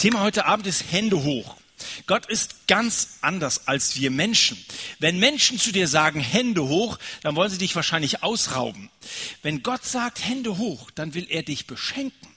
[0.00, 1.56] Thema heute Abend ist Hände hoch.
[2.06, 4.56] Gott ist ganz anders als wir Menschen.
[4.98, 8.88] Wenn Menschen zu dir sagen Hände hoch, dann wollen sie dich wahrscheinlich ausrauben.
[9.42, 12.28] Wenn Gott sagt Hände hoch, dann will er dich beschenken.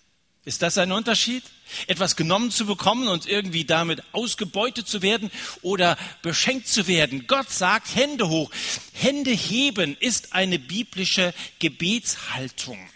[0.44, 1.42] Ist das ein Unterschied?
[1.88, 7.28] Etwas genommen zu bekommen und irgendwie damit ausgebeutet zu werden oder beschenkt zu werden.
[7.28, 8.52] Gott sagt Hände hoch.
[8.92, 12.90] Hände heben ist eine biblische Gebetshaltung.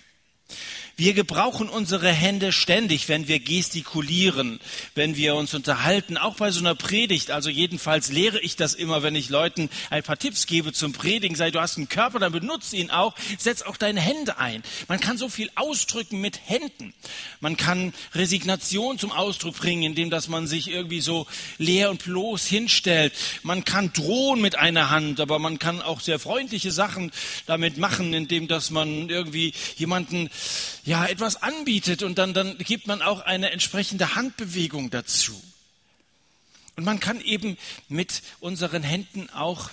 [1.00, 4.60] Wir gebrauchen unsere Hände ständig, wenn wir gestikulieren,
[4.96, 7.30] wenn wir uns unterhalten, auch bei so einer Predigt.
[7.30, 11.36] Also jedenfalls lehre ich das immer, wenn ich Leuten ein paar Tipps gebe zum Predigen.
[11.36, 13.14] Sei, du hast einen Körper, dann benutze ihn auch.
[13.38, 14.64] Setz auch deine Hände ein.
[14.88, 16.96] Man kann so viel ausdrücken mit Händen.
[17.42, 21.28] Man kann Resignation zum Ausdruck bringen, indem dass man sich irgendwie so
[21.60, 23.14] leer und bloß hinstellt.
[23.44, 27.12] Man kann drohen mit einer Hand, aber man kann auch sehr freundliche Sachen
[27.46, 30.32] damit machen, indem dass man irgendwie jemanden
[30.88, 35.40] ja, etwas anbietet und dann, dann gibt man auch eine entsprechende Handbewegung dazu.
[36.78, 37.58] Und man kann eben
[37.90, 39.70] mit unseren Händen auch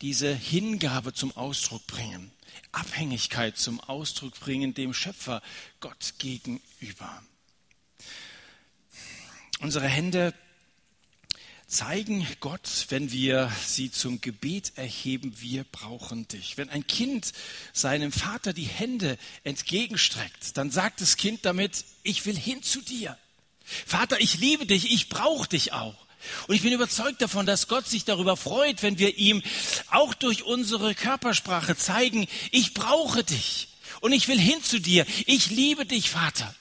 [0.00, 2.32] diese Hingabe zum Ausdruck bringen,
[2.72, 5.40] Abhängigkeit zum Ausdruck bringen dem Schöpfer
[5.78, 7.22] Gott gegenüber.
[9.60, 10.34] Unsere Hände
[11.66, 16.56] zeigen Gott, wenn wir sie zum Gebet erheben, wir brauchen dich.
[16.56, 17.32] Wenn ein Kind
[17.72, 23.18] seinem Vater die Hände entgegenstreckt, dann sagt das Kind damit, ich will hin zu dir.
[23.64, 26.06] Vater, ich liebe dich, ich brauche dich auch.
[26.46, 29.42] Und ich bin überzeugt davon, dass Gott sich darüber freut, wenn wir ihm
[29.90, 33.68] auch durch unsere Körpersprache zeigen, ich brauche dich
[34.00, 35.06] und ich will hin zu dir.
[35.26, 36.54] Ich liebe dich, Vater.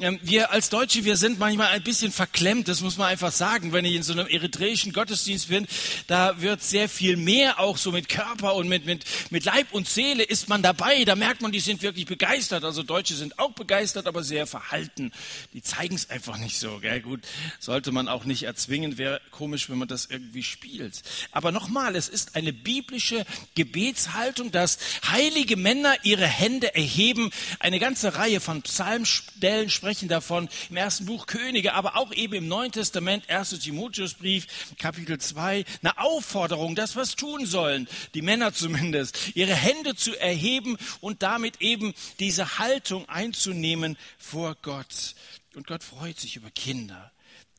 [0.00, 3.72] Ähm, wir als Deutsche, wir sind manchmal ein bisschen verklemmt, das muss man einfach sagen.
[3.72, 5.66] Wenn ich in so einem eritreischen Gottesdienst bin,
[6.06, 9.86] da wird sehr viel mehr auch so mit Körper und mit, mit, mit Leib und
[9.86, 11.04] Seele ist man dabei.
[11.04, 12.64] Da merkt man, die sind wirklich begeistert.
[12.64, 15.12] Also Deutsche sind auch begeistert, aber sehr verhalten.
[15.52, 16.78] Die zeigen es einfach nicht so.
[16.78, 17.02] Gell?
[17.02, 17.20] Gut,
[17.58, 18.96] sollte man auch nicht erzwingen.
[18.96, 21.02] Wäre komisch, wenn man das irgendwie spielt.
[21.32, 27.30] Aber nochmal, es ist eine biblische Gebetshaltung, dass heilige Männer ihre Hände erheben.
[27.58, 32.46] Eine ganze Reihe von Psalmstellen sprechen davon im ersten Buch Könige, aber auch eben im
[32.46, 33.58] Neuen Testament, 1.
[33.58, 40.16] Timotheusbrief, Kapitel 2, eine Aufforderung, dass was tun sollen, die Männer zumindest, ihre Hände zu
[40.16, 45.16] erheben und damit eben diese Haltung einzunehmen vor Gott.
[45.56, 47.10] Und Gott freut sich über Kinder,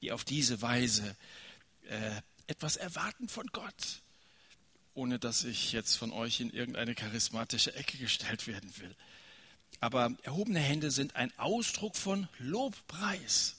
[0.01, 1.17] die auf diese Weise
[1.89, 4.01] äh, etwas erwarten von Gott,
[4.93, 8.95] ohne dass ich jetzt von euch in irgendeine charismatische Ecke gestellt werden will.
[9.83, 13.57] Aber erhobene Hände sind ein Ausdruck von Lobpreis.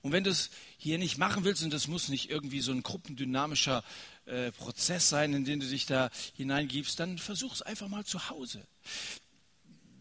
[0.00, 2.82] Und wenn du es hier nicht machen willst, und das muss nicht irgendwie so ein
[2.82, 3.84] gruppendynamischer
[4.26, 8.28] äh, Prozess sein, in den du dich da hineingibst, dann versuch es einfach mal zu
[8.28, 8.66] Hause.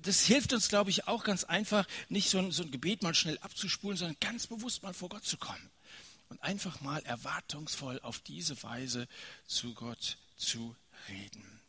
[0.01, 3.13] Das hilft uns, glaube ich, auch ganz einfach, nicht so ein, so ein Gebet mal
[3.13, 5.69] schnell abzuspulen, sondern ganz bewusst mal vor Gott zu kommen
[6.29, 9.07] und einfach mal erwartungsvoll auf diese Weise
[9.45, 10.75] zu Gott zu
[11.07, 11.60] reden.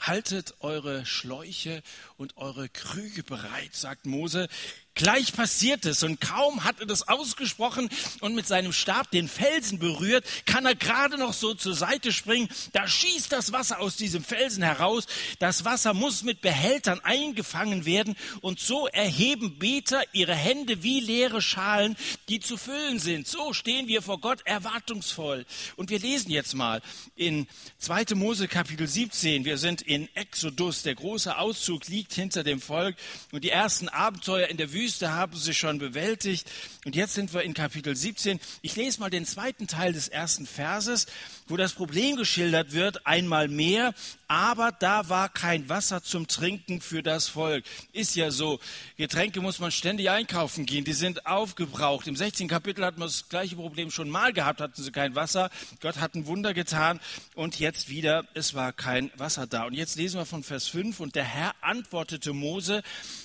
[0.00, 1.82] Haltet eure Schläuche
[2.16, 4.48] und eure Krüge bereit, sagt Mose.
[4.96, 7.88] Gleich passiert es und kaum hat er das ausgesprochen
[8.20, 12.48] und mit seinem Stab den Felsen berührt, kann er gerade noch so zur Seite springen.
[12.72, 15.06] Da schießt das Wasser aus diesem Felsen heraus.
[15.40, 21.42] Das Wasser muss mit Behältern eingefangen werden und so erheben Beter ihre Hände wie leere
[21.42, 21.96] Schalen,
[22.28, 23.26] die zu füllen sind.
[23.26, 25.44] So stehen wir vor Gott erwartungsvoll.
[25.74, 26.80] Und wir lesen jetzt mal
[27.16, 28.14] in 2.
[28.14, 29.44] Mose Kapitel 17.
[29.44, 30.84] Wir sind in Exodus.
[30.84, 32.94] Der große Auszug liegt hinter dem Volk
[33.32, 36.46] und die ersten Abenteuer in der Wüste Wüste haben sie schon bewältigt.
[36.84, 38.38] Und jetzt sind wir in Kapitel 17.
[38.60, 41.06] Ich lese mal den zweiten Teil des ersten Verses,
[41.48, 43.94] wo das Problem geschildert wird, einmal mehr,
[44.28, 47.64] aber da war kein Wasser zum Trinken für das Volk.
[47.92, 48.60] Ist ja so,
[48.96, 52.06] Getränke muss man ständig einkaufen gehen, die sind aufgebraucht.
[52.06, 52.48] Im 16.
[52.48, 55.50] Kapitel hatten wir das gleiche Problem schon mal gehabt, hatten sie kein Wasser.
[55.80, 57.00] Gott hat ein Wunder getan
[57.34, 59.64] und jetzt wieder, es war kein Wasser da.
[59.64, 62.82] Und jetzt lesen wir von Vers 5 und der Herr antwortete Mose,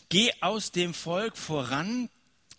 [0.09, 2.09] Geh aus dem Volk voran,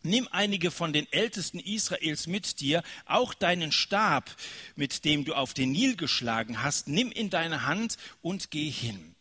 [0.03, 4.35] Nimm einige von den Ältesten Israels mit dir, auch deinen Stab,
[4.75, 9.15] mit dem du auf den Nil geschlagen hast, nimm in deine Hand und geh hin.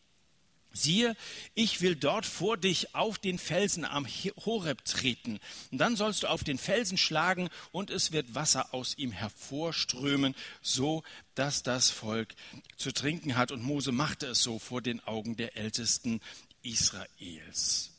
[0.71, 1.17] Siehe,
[1.55, 4.07] ich will dort vor dich auf den Felsen am
[4.45, 5.39] Horeb treten.
[5.71, 10.35] Und dann sollst du auf den Felsen schlagen und es wird Wasser aus ihm hervorströmen,
[10.61, 11.03] so
[11.35, 12.35] dass das Volk
[12.77, 13.51] zu trinken hat.
[13.51, 16.21] Und Mose machte es so vor den Augen der Ältesten
[16.61, 17.91] Israels.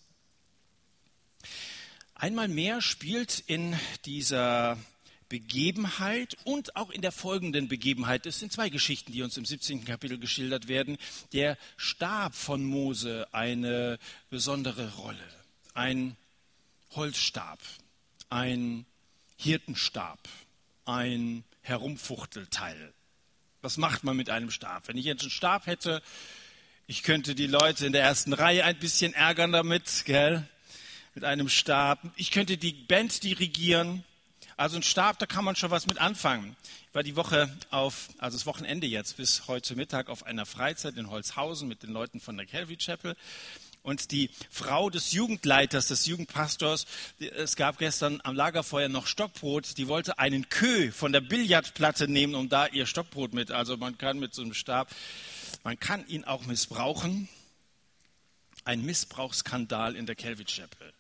[2.21, 3.75] Einmal mehr spielt in
[4.05, 4.77] dieser
[5.31, 9.87] Begebenheit und auch in der folgenden Begebenheit, es sind zwei Geschichten, die uns im 17.
[9.87, 10.99] Kapitel geschildert werden,
[11.33, 15.17] der Stab von Mose eine besondere Rolle.
[15.73, 16.15] Ein
[16.91, 17.59] Holzstab,
[18.29, 18.85] ein
[19.39, 20.19] Hirtenstab,
[20.85, 22.93] ein Herumfuchtelteil.
[23.63, 24.89] Was macht man mit einem Stab?
[24.89, 26.03] Wenn ich jetzt einen Stab hätte,
[26.87, 30.47] ich könnte die Leute in der ersten Reihe ein bisschen ärgern damit, gell?
[31.15, 32.01] Mit einem Stab.
[32.17, 34.05] Ich könnte die Band dirigieren.
[34.57, 36.55] Also ein Stab, da kann man schon was mit anfangen.
[36.89, 40.97] Ich war die Woche auf, also das Wochenende jetzt bis heute Mittag auf einer Freizeit
[40.97, 43.17] in Holzhausen mit den Leuten von der Calvary Chapel.
[43.83, 46.87] Und die Frau des Jugendleiters, des Jugendpastors,
[47.19, 52.35] es gab gestern am Lagerfeuer noch Stockbrot, die wollte einen Kö von der Billardplatte nehmen,
[52.35, 53.51] um da ihr Stockbrot mit.
[53.51, 54.95] Also man kann mit so einem Stab,
[55.65, 57.29] man kann ihn auch missbrauchen.
[58.65, 60.93] Ein Missbrauchsskandal in der Calvary Chapel.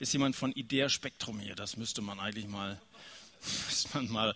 [0.00, 1.54] Ist jemand von Idea Spektrum hier?
[1.54, 2.80] Das müsste man eigentlich mal,
[3.66, 4.34] müsste man mal,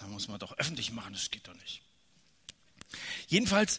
[0.00, 1.82] da muss man doch öffentlich machen, das geht doch nicht.
[3.28, 3.78] Jedenfalls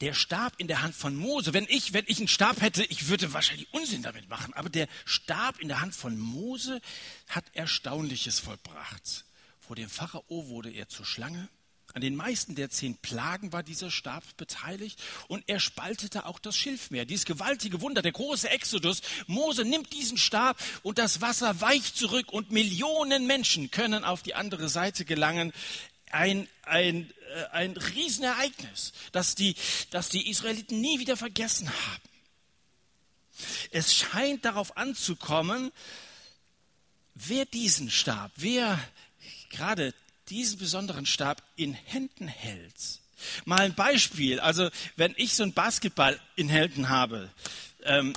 [0.00, 1.54] der Stab in der Hand von Mose.
[1.54, 4.52] Wenn ich, wenn ich einen Stab hätte, ich würde wahrscheinlich Unsinn damit machen.
[4.54, 6.80] Aber der Stab in der Hand von Mose
[7.28, 9.24] hat Erstaunliches vollbracht.
[9.60, 11.48] Vor dem Pharao wurde er zur Schlange.
[11.94, 16.56] An den meisten der zehn Plagen war dieser Stab beteiligt und er spaltete auch das
[16.56, 17.04] Schilfmeer.
[17.04, 19.00] Dieses gewaltige Wunder, der große Exodus.
[19.28, 24.34] Mose nimmt diesen Stab und das Wasser weicht zurück und Millionen Menschen können auf die
[24.34, 25.52] andere Seite gelangen
[26.10, 29.54] ein, ein, äh, ein Riesenereignis, das die,
[29.90, 32.02] das die Israeliten nie wieder vergessen haben.
[33.70, 35.70] Es scheint darauf anzukommen,
[37.14, 38.80] wer diesen Stab, wer
[39.50, 39.94] gerade
[40.30, 43.00] diesen besonderen Stab in Händen hält.
[43.44, 44.40] Mal ein Beispiel.
[44.40, 47.30] Also, wenn ich so einen Basketball in Händen habe,
[47.84, 48.14] ähm,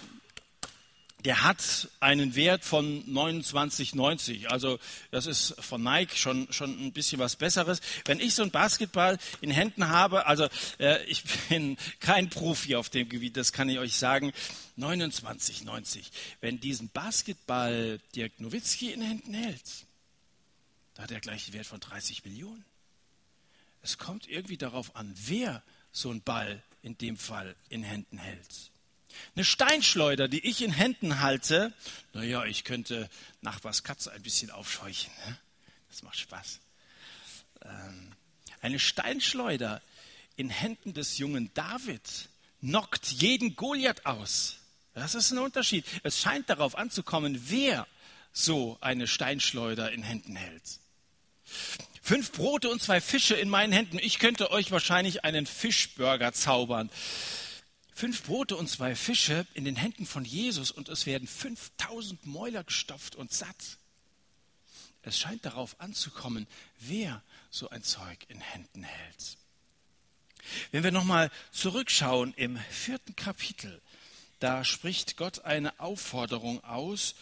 [1.26, 4.48] der hat einen Wert von 29,90.
[4.48, 4.80] Also
[5.12, 7.82] das ist von Nike schon, schon ein bisschen was Besseres.
[8.06, 10.48] Wenn ich so einen Basketball in Händen habe, also
[10.80, 14.32] äh, ich bin kein Profi auf dem Gebiet, das kann ich euch sagen,
[14.78, 16.04] 29,90.
[16.40, 19.87] Wenn diesen Basketball Dirk Nowitzki in Händen hält,
[20.98, 22.66] da hat er gleich den Wert von 30 Millionen.
[23.84, 25.62] Es kommt irgendwie darauf an, wer
[25.92, 28.72] so einen Ball in dem Fall in Händen hält.
[29.36, 31.72] Eine Steinschleuder, die ich in Händen halte,
[32.14, 33.10] naja, ich könnte
[33.42, 35.14] Nachbars Katze ein bisschen aufscheuchen.
[35.28, 35.38] Ne?
[35.90, 36.60] Das macht Spaß.
[37.62, 38.12] Ähm,
[38.62, 39.84] eine Steinschleuder
[40.36, 42.30] in Händen des jungen David
[42.60, 44.58] knockt jeden Goliath aus.
[44.96, 45.86] Das ist ein Unterschied.
[46.02, 47.86] Es scheint darauf anzukommen, wer
[48.34, 50.80] so eine Steinschleuder in Händen hält.
[52.02, 54.00] Fünf Brote und zwei Fische in meinen Händen.
[54.00, 56.90] Ich könnte euch wahrscheinlich einen Fischburger zaubern
[57.98, 62.64] fünf Brote und zwei Fische in den Händen von Jesus und es werden 5000 Mäuler
[62.64, 63.80] gestopft und satt.
[65.02, 66.46] Es scheint darauf anzukommen,
[66.78, 69.38] wer so ein Zeug in Händen hält.
[70.72, 73.82] Wenn wir nochmal zurückschauen im vierten Kapitel,
[74.40, 77.16] da spricht Gott eine Aufforderung aus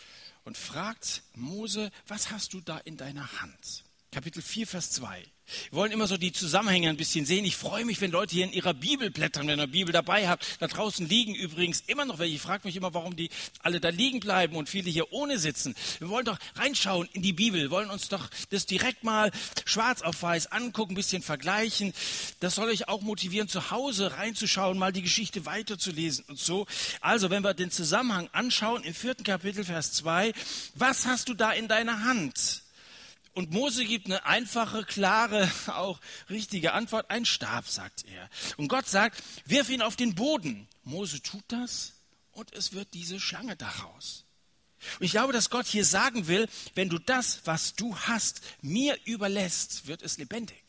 [0.44, 3.86] und fragt Mose, was hast du da in deiner Hand?
[4.16, 5.24] Kapitel 4, Vers 2.
[5.72, 7.44] Wir wollen immer so die Zusammenhänge ein bisschen sehen.
[7.44, 10.30] Ich freue mich, wenn Leute hier in ihrer Bibel blättern, wenn ihr eine Bibel dabei
[10.30, 10.46] habt.
[10.62, 12.36] Da draußen liegen übrigens immer noch welche.
[12.36, 13.30] Ich frage mich immer, warum die
[13.60, 15.76] alle da liegen bleiben und viele hier ohne sitzen.
[16.00, 19.32] Wir wollen doch reinschauen in die Bibel, wir wollen uns doch das direkt mal
[19.66, 21.92] schwarz auf weiß angucken, ein bisschen vergleichen.
[22.40, 26.68] Das soll euch auch motivieren, zu Hause reinzuschauen, mal die Geschichte weiterzulesen und so.
[27.02, 30.32] Also, wenn wir den Zusammenhang anschauen im vierten Kapitel, Vers 2,
[30.76, 32.65] was hast du da in deiner Hand?
[33.36, 36.00] Und Mose gibt eine einfache, klare, auch
[36.30, 37.12] richtige Antwort.
[37.12, 38.30] Ein Stab, sagt er.
[38.58, 40.68] Und Gott sagt, wirf ihn auf den Boden.
[40.84, 41.94] Mose tut das
[42.32, 44.24] und es wird diese Schlange daraus.
[45.00, 48.98] Und ich glaube, dass Gott hier sagen will, wenn du das, was du hast, mir
[49.04, 50.64] überlässt, wird es lebendig.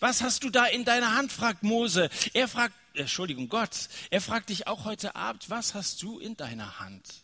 [0.00, 2.08] Was hast du da in deiner Hand, fragt Mose.
[2.32, 6.78] Er fragt, Entschuldigung, Gott, er fragt dich auch heute Abend, was hast du in deiner
[6.78, 7.23] Hand?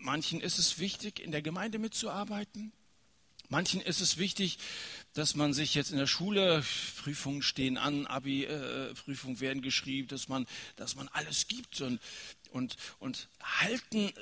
[0.00, 2.72] Manchen ist es wichtig, in der Gemeinde mitzuarbeiten.
[3.48, 4.58] Manchen ist es wichtig,
[5.12, 6.64] dass man sich jetzt in der Schule,
[7.02, 12.00] Prüfungen stehen an, Abi-Prüfungen äh, werden geschrieben, dass man, dass man alles gibt und,
[12.52, 14.12] und, und halten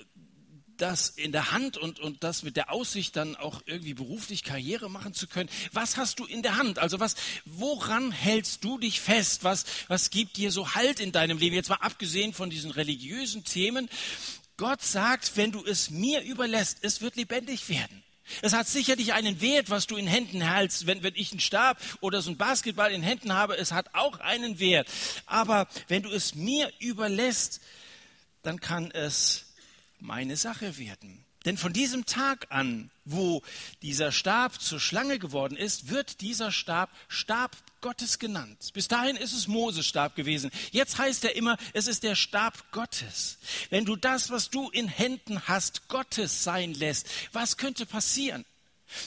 [0.78, 4.88] das in der Hand und, und das mit der Aussicht dann auch irgendwie beruflich Karriere
[4.88, 5.50] machen zu können.
[5.72, 6.78] Was hast du in der Hand?
[6.78, 9.44] Also was, woran hältst du dich fest?
[9.44, 11.54] Was, was gibt dir so Halt in deinem Leben?
[11.54, 13.88] Jetzt mal abgesehen von diesen religiösen Themen,
[14.58, 18.02] Gott sagt, wenn du es mir überlässt, es wird lebendig werden.
[18.42, 20.86] Es hat sicherlich einen Wert, was du in Händen hältst.
[20.86, 24.18] Wenn, wenn ich einen Stab oder so einen Basketball in Händen habe, es hat auch
[24.20, 24.88] einen Wert.
[25.26, 27.60] Aber wenn du es mir überlässt,
[28.42, 29.46] dann kann es
[30.00, 31.24] meine Sache werden.
[31.44, 33.42] Denn von diesem Tag an, wo
[33.80, 38.70] dieser Stab zur Schlange geworden ist, wird dieser Stab Stab Gottes genannt.
[38.72, 40.50] Bis dahin ist es Moses Stab gewesen.
[40.70, 43.38] Jetzt heißt er immer, es ist der Stab Gottes.
[43.70, 48.44] Wenn du das, was du in Händen hast, Gottes sein lässt, was könnte passieren?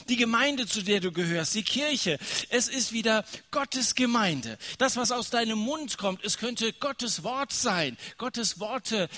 [0.08, 2.18] Die Gemeinde, zu der du gehörst, die Kirche,
[2.50, 4.56] es ist wieder Gottes Gemeinde.
[4.78, 7.96] Das, was aus deinem Mund kommt, es könnte Gottes Wort sein.
[8.16, 9.08] Gottes Worte,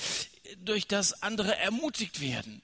[0.58, 2.62] durch das andere ermutigt werden.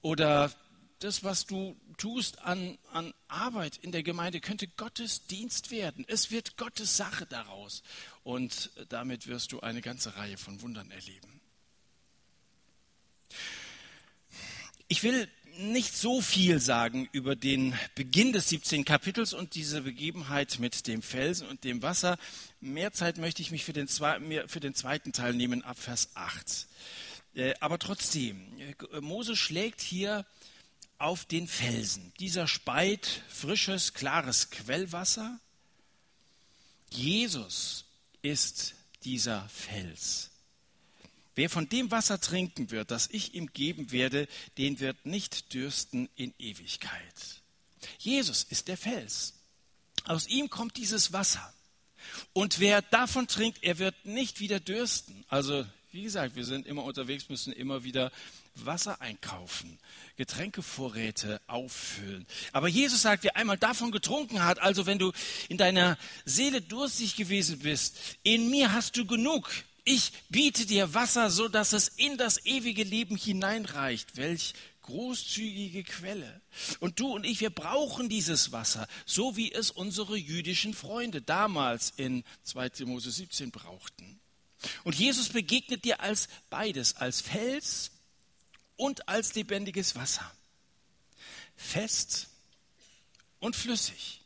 [0.00, 0.52] Oder
[1.00, 6.04] das, was du tust an, an Arbeit in der Gemeinde, könnte Gottes Dienst werden.
[6.08, 7.82] Es wird Gottes Sache daraus.
[8.24, 11.40] Und damit wirst du eine ganze Reihe von Wundern erleben.
[14.88, 18.84] Ich will nicht so viel sagen über den Beginn des 17.
[18.84, 22.18] Kapitels und diese Begebenheit mit dem Felsen und dem Wasser.
[22.60, 26.66] Mehr Zeit möchte ich mich für den, für den zweiten Teil nehmen, ab Vers 8.
[27.34, 30.26] Äh, aber trotzdem, äh, Mose schlägt hier
[31.02, 32.12] auf den Felsen.
[32.20, 35.38] Dieser speit frisches, klares Quellwasser.
[36.90, 37.84] Jesus
[38.22, 40.30] ist dieser Fels.
[41.34, 44.28] Wer von dem Wasser trinken wird, das ich ihm geben werde,
[44.58, 47.40] den wird nicht dürsten in Ewigkeit.
[47.98, 49.34] Jesus ist der Fels.
[50.04, 51.52] Aus ihm kommt dieses Wasser.
[52.32, 55.24] Und wer davon trinkt, er wird nicht wieder dürsten.
[55.28, 58.12] Also, wie gesagt, wir sind immer unterwegs, müssen immer wieder
[58.54, 59.78] Wasser einkaufen,
[60.16, 62.26] Getränkevorräte auffüllen.
[62.52, 65.12] Aber Jesus sagt, wer einmal davon getrunken hat, also wenn du
[65.48, 69.50] in deiner Seele durstig gewesen bist, in mir hast du genug.
[69.84, 74.16] Ich biete dir Wasser, so dass es in das ewige Leben hineinreicht.
[74.16, 76.40] Welch großzügige Quelle.
[76.80, 81.92] Und du und ich, wir brauchen dieses Wasser, so wie es unsere jüdischen Freunde damals
[81.96, 82.84] in 2.
[82.84, 84.20] Mose 17 brauchten.
[84.84, 87.90] Und Jesus begegnet dir als beides, als Fels
[88.82, 90.28] und als lebendiges Wasser.
[91.54, 92.26] Fest
[93.38, 94.22] und flüssig.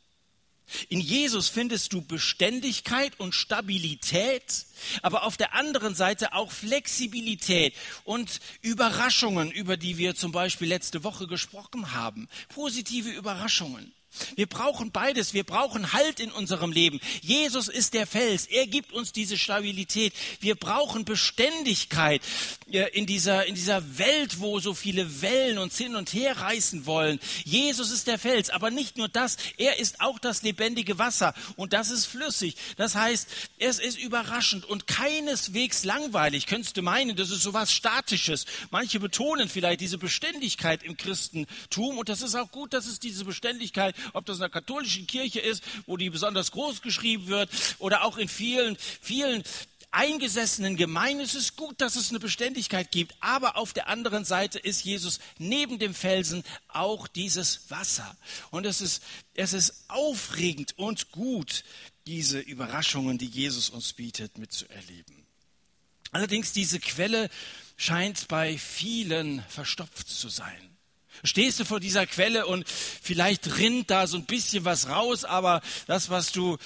[0.88, 4.64] In Jesus findest du Beständigkeit und Stabilität,
[5.02, 11.04] aber auf der anderen Seite auch Flexibilität und Überraschungen, über die wir zum Beispiel letzte
[11.04, 12.26] Woche gesprochen haben.
[12.48, 13.92] Positive Überraschungen.
[14.34, 15.34] Wir brauchen beides.
[15.34, 17.00] Wir brauchen Halt in unserem Leben.
[17.22, 18.46] Jesus ist der Fels.
[18.46, 20.12] Er gibt uns diese Stabilität.
[20.40, 22.22] Wir brauchen Beständigkeit
[22.92, 27.20] in dieser, in dieser Welt, wo so viele Wellen uns hin und her reißen wollen.
[27.44, 28.50] Jesus ist der Fels.
[28.50, 29.36] Aber nicht nur das.
[29.56, 31.34] Er ist auch das lebendige Wasser.
[31.56, 32.56] Und das ist flüssig.
[32.76, 36.46] Das heißt, es ist überraschend und keineswegs langweilig.
[36.46, 38.46] Könntest du meinen, das ist so was Statisches.
[38.70, 41.98] Manche betonen vielleicht diese Beständigkeit im Christentum.
[41.98, 45.40] Und das ist auch gut, dass es diese Beständigkeit ob das in der katholischen Kirche
[45.40, 49.42] ist, wo die besonders groß geschrieben wird, oder auch in vielen, vielen
[49.90, 51.24] eingesessenen Gemeinden.
[51.24, 55.20] Es ist gut, dass es eine Beständigkeit gibt, aber auf der anderen Seite ist Jesus
[55.38, 58.16] neben dem Felsen auch dieses Wasser.
[58.50, 59.02] Und es ist,
[59.34, 61.64] es ist aufregend und gut,
[62.06, 65.26] diese Überraschungen, die Jesus uns bietet, mitzuerleben.
[66.12, 67.30] Allerdings diese Quelle
[67.76, 70.75] scheint bei vielen verstopft zu sein.
[71.24, 75.62] Stehst du vor dieser Quelle und vielleicht rinnt da so ein bisschen was raus, aber
[75.86, 76.58] das, was du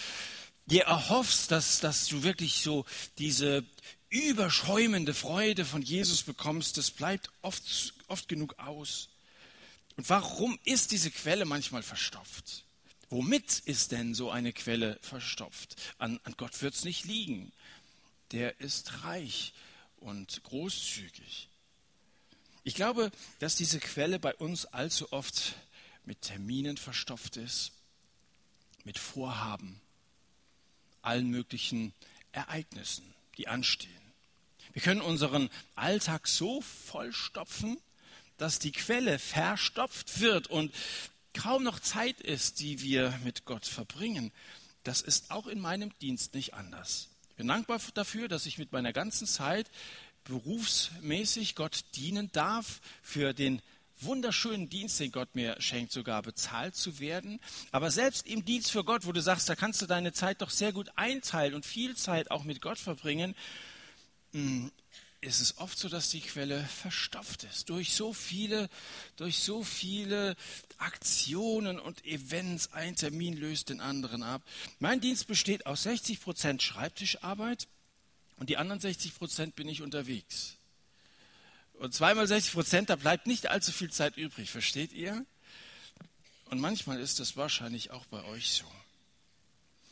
[0.66, 2.84] dir erhoffst, dass, dass du wirklich so
[3.18, 3.64] diese
[4.08, 9.08] überschäumende Freude von Jesus bekommst, das bleibt oft, oft genug aus.
[9.96, 12.64] Und warum ist diese Quelle manchmal verstopft?
[13.10, 15.76] Womit ist denn so eine Quelle verstopft?
[15.98, 17.52] An, an Gott wird es nicht liegen.
[18.32, 19.52] Der ist reich
[19.96, 21.49] und großzügig.
[22.62, 25.54] Ich glaube, dass diese Quelle bei uns allzu oft
[26.04, 27.72] mit Terminen verstopft ist,
[28.84, 29.80] mit Vorhaben,
[31.02, 31.92] allen möglichen
[32.32, 33.90] Ereignissen, die anstehen.
[34.72, 37.78] Wir können unseren Alltag so vollstopfen,
[38.36, 40.74] dass die Quelle verstopft wird und
[41.34, 44.32] kaum noch Zeit ist, die wir mit Gott verbringen.
[44.84, 47.08] Das ist auch in meinem Dienst nicht anders.
[47.30, 49.70] Ich bin dankbar dafür, dass ich mit meiner ganzen Zeit
[50.24, 53.62] berufsmäßig Gott dienen darf, für den
[54.02, 57.40] wunderschönen Dienst, den Gott mir schenkt, sogar bezahlt zu werden.
[57.70, 60.50] Aber selbst im Dienst für Gott, wo du sagst, da kannst du deine Zeit doch
[60.50, 63.34] sehr gut einteilen und viel Zeit auch mit Gott verbringen,
[64.32, 64.70] hm,
[65.22, 67.68] ist es oft so, dass die Quelle verstopft ist.
[67.68, 68.70] Durch so viele,
[69.16, 70.34] durch so viele
[70.78, 72.72] Aktionen und Events.
[72.72, 74.42] Ein Termin löst den anderen ab.
[74.78, 77.68] Mein Dienst besteht aus 60 Prozent Schreibtischarbeit,
[78.40, 80.56] und die anderen 60 Prozent bin ich unterwegs.
[81.74, 85.24] Und zweimal 60 Prozent, da bleibt nicht allzu viel Zeit übrig, versteht ihr?
[86.46, 88.64] Und manchmal ist das wahrscheinlich auch bei euch so.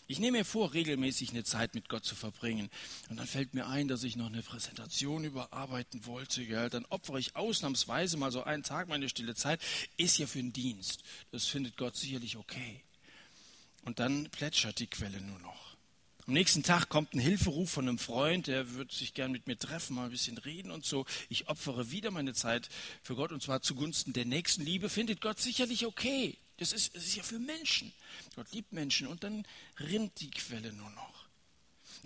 [0.06, 2.70] Ich nehme mir vor, regelmäßig eine Zeit mit Gott zu verbringen.
[3.10, 6.46] Und dann fällt mir ein, dass ich noch eine Präsentation überarbeiten wollte.
[6.46, 6.70] Gell?
[6.70, 9.60] Dann opfere ich ausnahmsweise mal so einen Tag meine stille Zeit.
[9.98, 11.02] Ist ja für den Dienst.
[11.30, 12.82] Das findet Gott sicherlich okay.
[13.84, 15.67] Und dann plätschert die Quelle nur noch.
[16.28, 19.58] Am nächsten Tag kommt ein Hilferuf von einem Freund, der würde sich gern mit mir
[19.58, 21.06] treffen, mal ein bisschen reden und so.
[21.30, 22.68] Ich opfere wieder meine Zeit
[23.02, 24.90] für Gott und zwar zugunsten der nächsten Liebe.
[24.90, 26.36] Findet Gott sicherlich okay.
[26.58, 27.94] Das ist, das ist ja für Menschen.
[28.36, 29.46] Gott liebt Menschen und dann
[29.80, 31.24] rinnt die Quelle nur noch.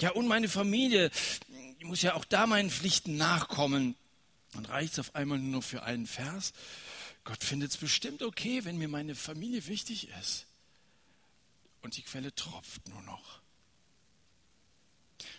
[0.00, 1.10] Ja, und meine Familie,
[1.80, 3.96] ich muss ja auch da meinen Pflichten nachkommen.
[4.52, 6.52] Dann reicht es auf einmal nur noch für einen Vers.
[7.24, 10.46] Gott findet es bestimmt okay, wenn mir meine Familie wichtig ist.
[11.80, 13.41] Und die Quelle tropft nur noch.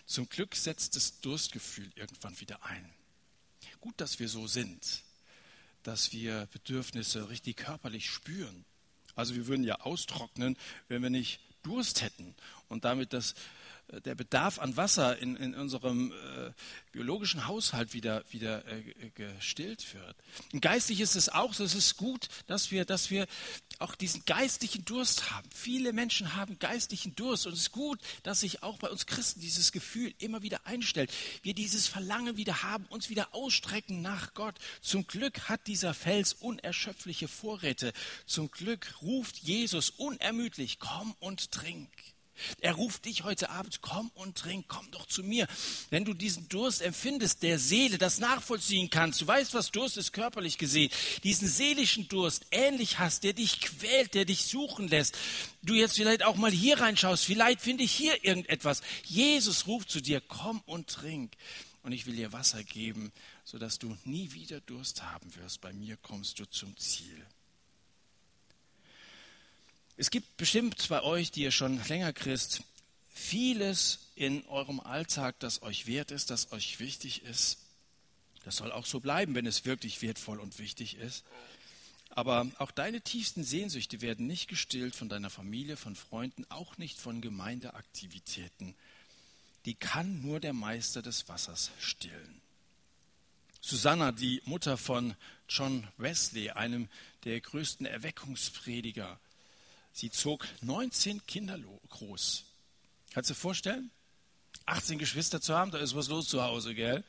[0.06, 2.94] Zum Glück setzt das Durstgefühl irgendwann wieder ein.
[3.82, 5.04] Gut, dass wir so sind,
[5.84, 8.66] dass wir Bedürfnisse richtig körperlich spüren.
[9.16, 12.36] Also wir würden ja austrocknen, wenn wir nicht Durst hätten
[12.68, 13.36] und damit das
[14.06, 16.52] der Bedarf an Wasser in, in unserem äh,
[16.92, 20.16] biologischen Haushalt wieder, wieder äh, gestillt wird.
[20.52, 23.28] Und geistlich ist es auch so, es ist gut, dass wir, dass wir
[23.80, 25.48] auch diesen geistlichen Durst haben.
[25.54, 29.42] Viele Menschen haben geistlichen Durst und es ist gut, dass sich auch bei uns Christen
[29.42, 31.12] dieses Gefühl immer wieder einstellt.
[31.42, 34.56] Wir dieses Verlangen wieder haben, uns wieder ausstrecken nach Gott.
[34.82, 37.94] Zum Glück hat dieser Fels unerschöpfliche Vorräte.
[38.26, 41.90] Zum Glück ruft Jesus unermüdlich, komm und trink.
[42.62, 45.48] Er ruft dich heute Abend, komm und trink, komm doch zu mir.
[45.90, 50.14] Wenn du diesen Durst empfindest, der Seele, das nachvollziehen kannst, du weißt, was Durst ist
[50.14, 50.92] körperlich gesehen,
[51.24, 55.18] diesen seelischen Durst ähnlich hast, der dich quält, der dich suchen lässt,
[55.62, 58.82] du jetzt vielleicht auch mal hier reinschaust, vielleicht finde ich hier irgendetwas.
[59.06, 61.34] Jesus ruft zu dir, komm und trink.
[61.84, 63.12] Und ich will dir Wasser geben,
[63.44, 65.60] sodass du nie wieder Durst haben wirst.
[65.60, 67.26] Bei mir kommst du zum Ziel.
[69.96, 72.64] Es gibt bestimmt bei euch, die ihr schon länger Christ,
[73.14, 77.60] vieles in eurem Alltag, das euch wert ist, das euch wichtig ist.
[78.44, 81.24] Das soll auch so bleiben, wenn es wirklich wertvoll und wichtig ist.
[82.10, 87.00] Aber auch deine tiefsten Sehnsüchte werden nicht gestillt von deiner Familie, von Freunden, auch nicht
[87.00, 88.76] von Gemeindeaktivitäten.
[89.66, 92.42] Die kann nur der Meister des Wassers stillen.
[93.62, 95.16] Susanna, die Mutter von
[95.48, 96.90] John Wesley, einem
[97.24, 99.20] der größten Erweckungsprediger,
[99.94, 101.58] Sie zog 19 Kinder
[101.90, 102.44] groß.
[103.14, 103.92] Kannst du dir vorstellen?
[104.66, 107.04] 18 Geschwister zu haben, da ist was los zu Hause, gell?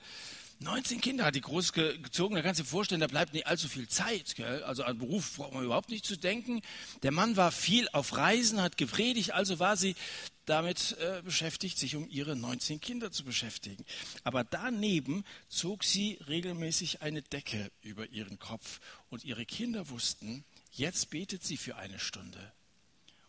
[0.61, 3.69] 19 Kinder hat die groß gezogen, da kannst du dir vorstellen, da bleibt nicht allzu
[3.69, 4.37] viel Zeit.
[4.37, 4.63] Gell?
[4.63, 6.63] Also an Beruf braucht man überhaupt nicht zu denken.
[7.03, 9.97] Der Mann war viel auf Reisen, hat gepredigt, also war sie
[10.47, 13.85] damit äh, beschäftigt, sich um ihre 19 Kinder zu beschäftigen.
[14.23, 21.11] Aber daneben zog sie regelmäßig eine Decke über ihren Kopf und ihre Kinder wussten, jetzt
[21.11, 22.53] betet sie für eine Stunde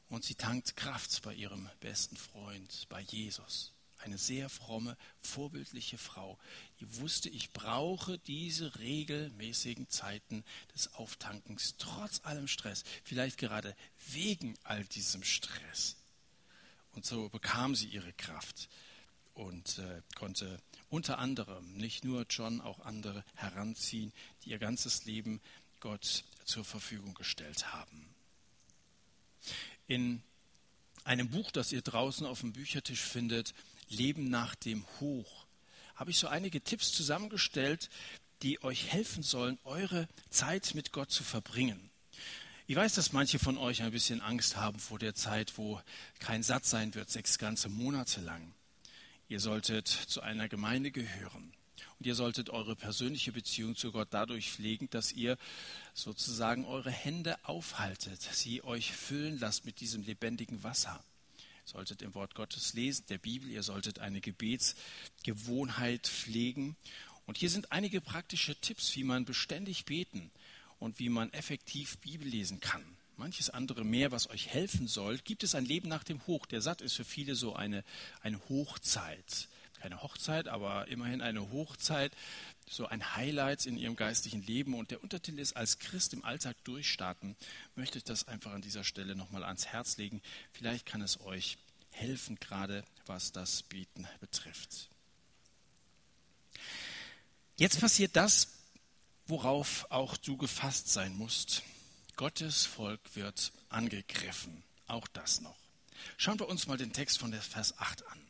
[0.09, 3.71] und sie tankt Kraft bei ihrem besten Freund, bei Jesus.
[3.97, 6.37] Eine sehr fromme, vorbildliche Frau,
[6.79, 10.43] die wusste, ich brauche diese regelmäßigen Zeiten
[10.75, 13.75] des Auftankens, trotz allem Stress, vielleicht gerade
[14.11, 15.95] wegen all diesem Stress.
[16.91, 18.69] Und so bekam sie ihre Kraft
[19.33, 24.13] und äh, konnte unter anderem nicht nur John, auch andere heranziehen,
[24.43, 25.41] die ihr ganzes Leben
[25.79, 28.14] Gott zur Verfügung gestellt haben.
[29.87, 30.21] In
[31.03, 33.53] einem Buch, das ihr draußen auf dem Büchertisch findet,
[33.87, 35.45] Leben nach dem Hoch,
[35.95, 37.89] habe ich so einige Tipps zusammengestellt,
[38.41, 41.89] die euch helfen sollen, eure Zeit mit Gott zu verbringen.
[42.67, 45.79] Ich weiß, dass manche von euch ein bisschen Angst haben vor der Zeit, wo
[46.19, 48.53] kein Satz sein wird, sechs ganze Monate lang.
[49.29, 51.53] Ihr solltet zu einer Gemeinde gehören.
[52.05, 55.39] Und ihr solltet eure persönliche Beziehung zu Gott dadurch pflegen, dass ihr
[55.95, 61.03] sozusagen eure Hände aufhaltet, sie euch füllen lasst mit diesem lebendigen Wasser.
[61.39, 66.75] Ihr solltet im Wort Gottes lesen, der Bibel, ihr solltet eine Gebetsgewohnheit pflegen.
[67.25, 70.29] Und hier sind einige praktische Tipps, wie man beständig beten
[70.77, 72.85] und wie man effektiv Bibel lesen kann.
[73.17, 75.17] Manches andere mehr, was euch helfen soll.
[75.17, 76.45] Gibt es ein Leben nach dem Hoch?
[76.45, 77.83] Der Satt ist für viele so eine,
[78.21, 79.47] eine Hochzeit
[79.85, 82.11] keine Hochzeit, aber immerhin eine Hochzeit,
[82.67, 84.73] so ein Highlight in ihrem geistlichen Leben.
[84.73, 87.35] Und der Untertitel ist als Christ im Alltag durchstarten.
[87.75, 90.23] Möchte ich das einfach an dieser Stelle nochmal ans Herz legen.
[90.53, 91.59] Vielleicht kann es euch
[91.91, 94.89] helfen, gerade was das Beten betrifft.
[97.57, 98.53] Jetzt passiert das,
[99.27, 101.61] worauf auch du gefasst sein musst.
[102.15, 104.63] Gottes Volk wird angegriffen.
[104.87, 105.55] Auch das noch.
[106.17, 108.24] Schauen wir uns mal den Text von Vers 8 an.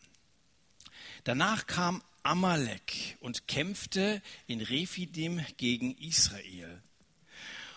[1.26, 6.84] Danach kam Amalek und kämpfte in Rephidim gegen Israel.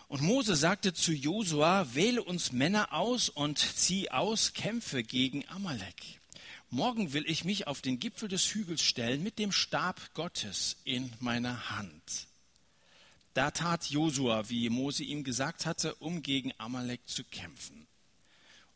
[0.06, 6.20] Und Mose sagte zu Josua, wähle uns Männer aus und zieh aus, kämpfe gegen Amalek.
[6.68, 11.10] Morgen will ich mich auf den Gipfel des Hügels stellen mit dem Stab Gottes in
[11.18, 12.26] meiner Hand.
[13.32, 17.86] Da tat Josua, wie Mose ihm gesagt hatte, um gegen Amalek zu kämpfen.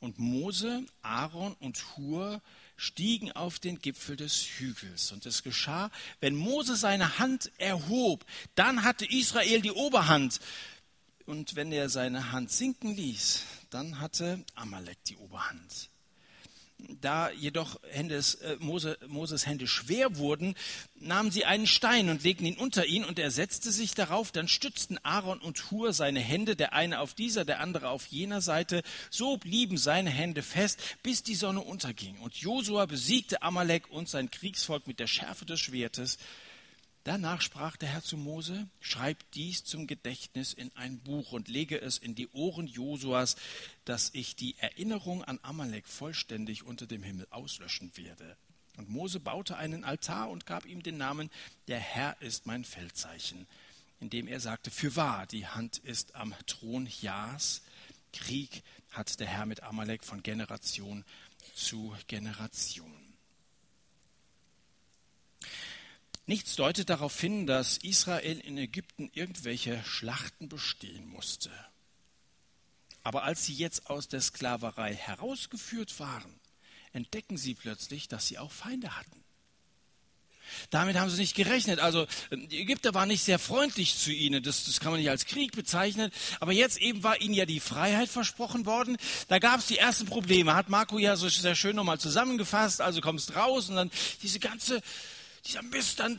[0.01, 2.41] Und Mose, Aaron und Hur
[2.83, 5.13] stiegen auf den Gipfel des Hügels.
[5.13, 5.91] Und es geschah,
[6.21, 10.41] wenn Mose seine Hand erhob, dann hatte Israel die Oberhand.
[11.25, 15.92] Und wenn er seine Hand sinken ließ, dann hatte Amalek die Oberhand.
[17.01, 20.55] Da jedoch Händes, äh, Mose, Moses Hände schwer wurden,
[20.97, 24.33] nahmen sie einen Stein und legten ihn unter ihn und er setzte sich darauf.
[24.33, 28.41] Dann stützten Aaron und Hur seine Hände, der eine auf dieser, der andere auf jener
[28.41, 28.83] Seite.
[29.11, 32.19] So blieben seine Hände fest, bis die Sonne unterging.
[32.19, 36.19] Und Josua besiegte Amalek und sein Kriegsvolk mit der Schärfe des Schwertes.
[37.05, 41.81] Danach sprach der Herr zu Mose, schreib dies zum Gedächtnis in ein Buch und lege
[41.81, 43.35] es in die Ohren Josuas,
[43.85, 48.37] dass ich die Erinnerung an Amalek vollständig unter dem Himmel auslöschen werde.
[48.77, 51.29] Und Mose baute einen Altar und gab ihm den Namen,
[51.67, 53.49] der Herr ist mein Feldzeichen,
[53.99, 57.63] indem er sagte, für wahr, die Hand ist am Thron Jas,
[58.13, 61.05] Krieg hat der Herr mit Amalek von Generation
[61.55, 63.02] zu Generation.
[66.27, 71.51] Nichts deutet darauf hin, dass Israel in Ägypten irgendwelche Schlachten bestehen musste.
[73.03, 76.39] Aber als sie jetzt aus der Sklaverei herausgeführt waren,
[76.93, 79.23] entdecken sie plötzlich, dass sie auch Feinde hatten.
[80.71, 81.81] Damit haben sie nicht gerechnet.
[81.81, 84.43] Also die Ägypter waren nicht sehr freundlich zu ihnen.
[84.43, 86.11] Das, das, kann man nicht als Krieg bezeichnen.
[86.41, 88.97] Aber jetzt eben war ihnen ja die Freiheit versprochen worden.
[89.29, 90.55] Da gab es die ersten Probleme.
[90.55, 92.81] Hat Marco ja so sehr schön nochmal zusammengefasst.
[92.81, 93.91] Also kommst raus und dann
[94.23, 94.83] diese ganze
[95.45, 96.19] dieser Mist, dann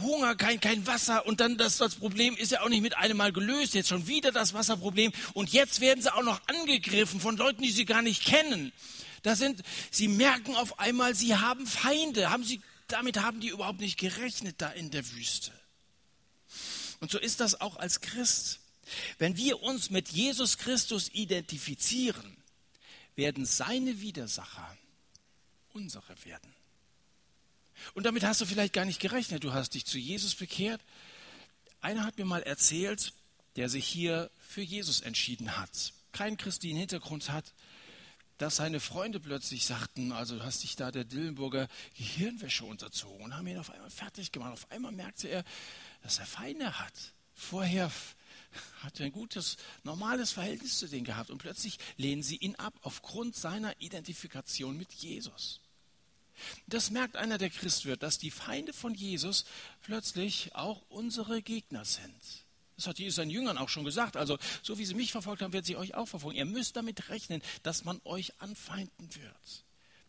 [0.00, 3.16] Hunger, kein, kein Wasser und dann das, das Problem ist ja auch nicht mit einem
[3.16, 7.36] Mal gelöst, jetzt schon wieder das Wasserproblem und jetzt werden sie auch noch angegriffen von
[7.36, 8.72] Leuten, die sie gar nicht kennen.
[9.22, 13.80] Da sind, sie merken auf einmal, sie haben Feinde, haben sie, damit haben die überhaupt
[13.80, 15.50] nicht gerechnet da in der Wüste.
[17.00, 18.60] Und so ist das auch als Christ.
[19.18, 22.36] Wenn wir uns mit Jesus Christus identifizieren,
[23.16, 24.76] werden seine Widersacher
[25.72, 26.53] unsere werden.
[27.92, 29.44] Und damit hast du vielleicht gar nicht gerechnet.
[29.44, 30.80] Du hast dich zu Jesus bekehrt.
[31.80, 33.12] Einer hat mir mal erzählt,
[33.56, 37.52] der sich hier für Jesus entschieden hat, keinen christlichen Hintergrund hat,
[38.38, 43.36] dass seine Freunde plötzlich sagten, also du hast dich da der Dillenburger Gehirnwäsche unterzogen und
[43.36, 44.52] haben ihn auf einmal fertig gemacht.
[44.52, 45.44] Auf einmal merkte er,
[46.02, 47.12] dass er Feinde hat.
[47.34, 47.90] Vorher
[48.80, 52.74] hat er ein gutes, normales Verhältnis zu denen gehabt und plötzlich lehnen sie ihn ab
[52.82, 55.60] aufgrund seiner Identifikation mit Jesus.
[56.66, 59.44] Das merkt einer, der Christ wird, dass die Feinde von Jesus
[59.82, 62.44] plötzlich auch unsere Gegner sind.
[62.76, 64.16] Das hat Jesus seinen Jüngern auch schon gesagt.
[64.16, 66.38] Also, so wie sie mich verfolgt haben, werden sie euch auch verfolgen.
[66.38, 69.64] Ihr müsst damit rechnen, dass man euch anfeinden wird.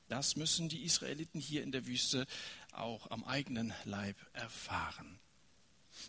[0.08, 2.28] Das müssen die Israeliten hier in der Wüste
[2.72, 5.20] auch am eigenen Leib erfahren.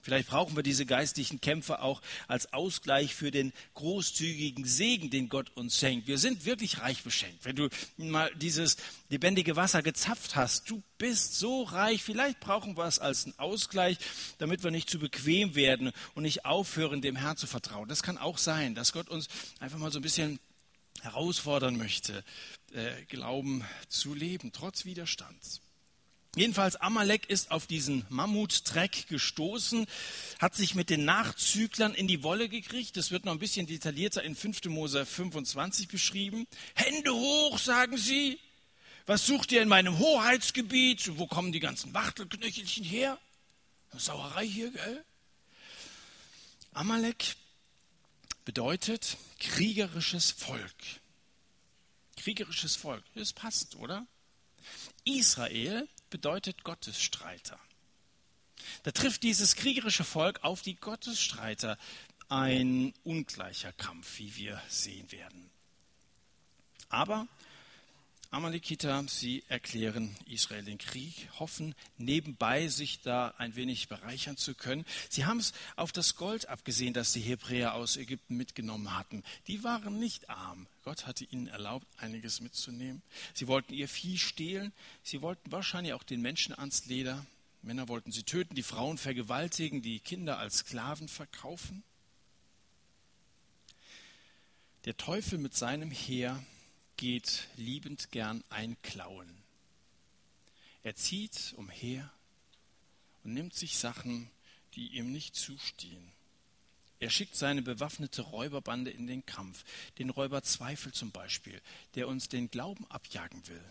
[0.07, 5.51] Vielleicht brauchen wir diese geistlichen Kämpfe auch als Ausgleich für den großzügigen Segen, den Gott
[5.57, 6.07] uns schenkt.
[6.07, 7.45] Wir sind wirklich reich beschenkt.
[7.45, 8.77] Wenn du mal dieses
[9.09, 12.05] lebendige Wasser gezapft hast, du bist so reich.
[12.05, 13.99] Vielleicht brauchen wir es als einen Ausgleich,
[14.38, 17.88] damit wir nicht zu bequem werden und nicht aufhören, dem Herrn zu vertrauen.
[17.88, 19.27] Das kann auch sein, dass Gott uns
[19.59, 20.38] einfach mal so ein bisschen
[21.03, 22.23] herausfordern möchte,
[22.73, 25.62] äh, Glauben zu leben, trotz Widerstands.
[26.37, 29.87] Jedenfalls Amalek ist auf diesen Mammuttreck gestoßen,
[30.38, 32.99] hat sich mit den Nachzüglern in die Wolle gekriegt.
[32.99, 34.66] Das wird noch ein bisschen detaillierter in 5.
[34.66, 36.46] Mose 25 beschrieben.
[36.75, 38.38] Hände hoch, sagen sie.
[39.07, 41.16] Was sucht ihr in meinem Hoheitsgebiet?
[41.16, 43.18] Wo kommen die ganzen Wachtelknöchelchen her?
[43.96, 45.05] Sauerei hier, gell?
[46.75, 47.35] Amalek
[48.44, 50.75] bedeutet kriegerisches Volk.
[52.18, 53.05] Kriegerisches Volk.
[53.14, 54.07] Das passt, oder?
[55.05, 57.61] Israel bedeutet Gottesstreiter.
[58.85, 61.76] Da trifft dieses kriegerische Volk auf die Gottesstreiter
[62.31, 65.50] ein ungleicher Kampf, wie wir sehen werden.
[66.88, 67.29] Aber
[68.31, 74.85] Amalekiter, sie erklären Israel den Krieg, hoffen nebenbei sich da ein wenig bereichern zu können.
[75.09, 79.23] Sie haben es auf das Gold abgesehen, das die Hebräer aus Ägypten mitgenommen hatten.
[79.47, 80.67] Die waren nicht arm.
[80.85, 83.03] Gott hatte ihnen erlaubt, einiges mitzunehmen.
[83.35, 84.73] Sie wollten ihr Vieh stehlen.
[85.03, 87.25] Sie wollten wahrscheinlich auch den Menschen ans Leder.
[87.62, 91.83] Männer wollten sie töten, die Frauen vergewaltigen, die Kinder als Sklaven verkaufen.
[94.85, 96.41] Der Teufel mit seinem Heer
[96.96, 99.42] geht liebend gern einklauen.
[100.82, 102.11] Er zieht umher
[103.24, 104.30] und nimmt sich Sachen,
[104.74, 106.12] die ihm nicht zustehen.
[106.98, 109.64] Er schickt seine bewaffnete Räuberbande in den Kampf,
[109.98, 111.61] den Räuber Zweifel zum Beispiel,
[111.94, 113.62] der uns den Glauben abjagen will.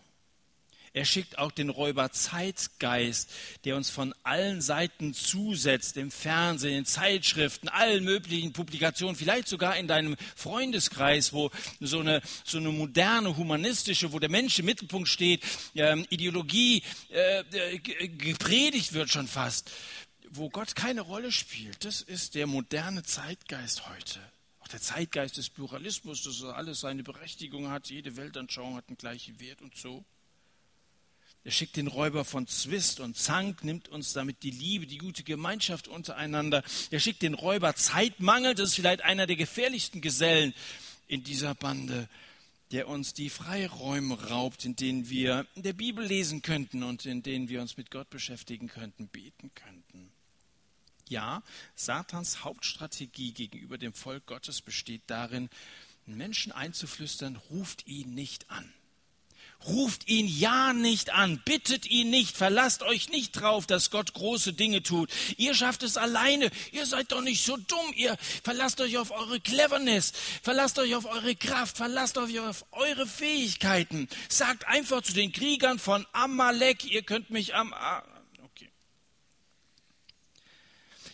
[0.95, 3.29] Er schickt auch den Räuber Zeitgeist,
[3.65, 9.75] der uns von allen Seiten zusetzt, im Fernsehen, in Zeitschriften, allen möglichen Publikationen, vielleicht sogar
[9.75, 15.09] in deinem Freundeskreis, wo so eine, so eine moderne, humanistische, wo der Mensch im Mittelpunkt
[15.09, 15.43] steht,
[15.75, 19.71] ähm, Ideologie äh, gepredigt wird schon fast,
[20.29, 21.83] wo Gott keine Rolle spielt.
[21.83, 24.21] Das ist der moderne Zeitgeist heute.
[24.61, 29.41] Auch der Zeitgeist des Pluralismus, dass alles seine Berechtigung hat, jede Weltanschauung hat einen gleichen
[29.41, 30.05] Wert und so.
[31.45, 35.21] Er schickt den Räuber von Zwist und Zank, nimmt uns damit die Liebe, die gute
[35.21, 36.63] Gemeinschaft untereinander.
[36.89, 40.55] Er schickt den Räuber Zeitmangel, das ist vielleicht einer der gefährlichsten Gesellen
[41.07, 42.09] in dieser Bande,
[42.71, 47.21] der uns die Freiräume raubt, in denen wir in der Bibel lesen könnten und in
[47.21, 50.11] denen wir uns mit Gott beschäftigen könnten, beten könnten.
[51.09, 51.43] Ja,
[51.75, 55.51] Satans Hauptstrategie gegenüber dem Volk Gottes besteht darin,
[56.07, 58.73] Menschen einzuflüstern, ruft ihn nicht an.
[59.67, 64.53] Ruft ihn ja nicht an, bittet ihn nicht, verlasst euch nicht drauf, dass Gott große
[64.53, 65.09] Dinge tut.
[65.37, 69.39] Ihr schafft es alleine, ihr seid doch nicht so dumm, ihr verlasst euch auf eure
[69.39, 70.13] Cleverness,
[70.43, 74.07] verlasst euch auf eure Kraft, verlasst euch auf eure Fähigkeiten.
[74.29, 77.73] Sagt einfach zu den Kriegern von Amalek, ihr könnt mich am...
[78.43, 78.69] Okay.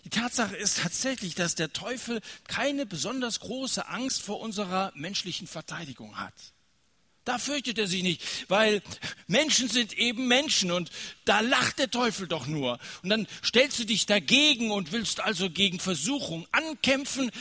[0.04, 6.18] Die Tatsache ist tatsächlich, dass der Teufel keine besonders große Angst vor unserer menschlichen Verteidigung
[6.18, 6.34] hat.
[7.24, 8.82] Da fürchtet er sich nicht, weil
[9.28, 10.90] Menschen sind eben Menschen und
[11.24, 12.80] da lacht der Teufel doch nur.
[13.04, 17.32] Und dann stellst du dich dagegen und willst also gegen Versuchung ankämpfen.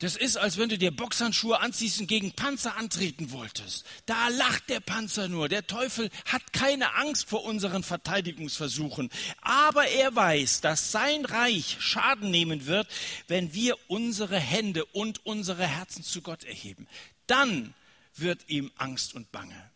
[0.00, 3.84] Das ist, als wenn du dir Boxhandschuhe anziehst und gegen Panzer antreten wolltest.
[4.06, 5.50] Da lacht der Panzer nur.
[5.50, 9.10] Der Teufel hat keine Angst vor unseren Verteidigungsversuchen.
[9.42, 12.86] Aber er weiß, dass sein Reich Schaden nehmen wird,
[13.28, 16.86] wenn wir unsere Hände und unsere Herzen zu Gott erheben.
[17.26, 17.74] Dann
[18.20, 19.70] wird ihm Angst und Bange.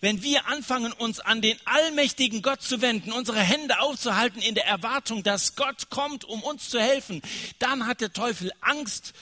[0.00, 4.66] Wenn wir anfangen, uns an den allmächtigen Gott zu wenden, unsere Hände aufzuhalten in der
[4.66, 7.22] Erwartung, dass Gott kommt, um uns zu helfen,
[7.58, 9.12] dann hat der Teufel Angst,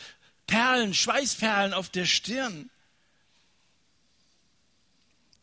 [0.46, 2.70] Perlen, Schweißperlen auf der Stirn.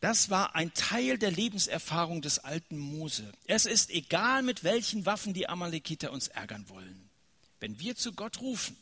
[0.00, 3.30] Das war ein Teil der Lebenserfahrung des alten Mose.
[3.46, 7.10] Es ist egal, mit welchen Waffen die Amalekiter uns ärgern wollen.
[7.58, 8.76] Wenn wir zu Gott rufen,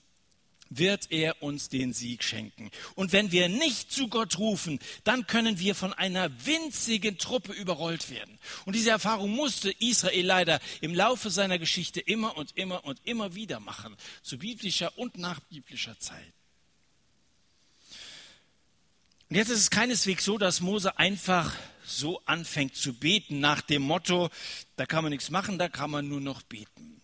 [0.71, 2.71] wird er uns den Sieg schenken.
[2.95, 8.11] Und wenn wir nicht zu Gott rufen, dann können wir von einer winzigen Truppe überrollt
[8.11, 8.39] werden.
[8.65, 13.35] Und diese Erfahrung musste Israel leider im Laufe seiner Geschichte immer und immer und immer
[13.35, 16.33] wieder machen, zu biblischer und nachbiblischer Zeit.
[19.31, 21.55] Und jetzt ist es keineswegs so, dass Mose einfach
[21.85, 24.31] so anfängt zu beten nach dem Motto,
[24.77, 26.98] da kann man nichts machen, da kann man nur noch beten.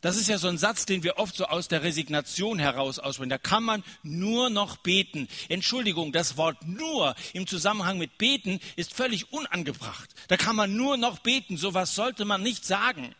[0.00, 3.30] Das ist ja so ein Satz, den wir oft so aus der Resignation heraus aussprechen.
[3.30, 5.28] Da kann man nur noch beten.
[5.48, 10.10] Entschuldigung, das Wort nur im Zusammenhang mit beten ist völlig unangebracht.
[10.28, 11.56] Da kann man nur noch beten.
[11.56, 13.14] Sowas sollte man nicht sagen.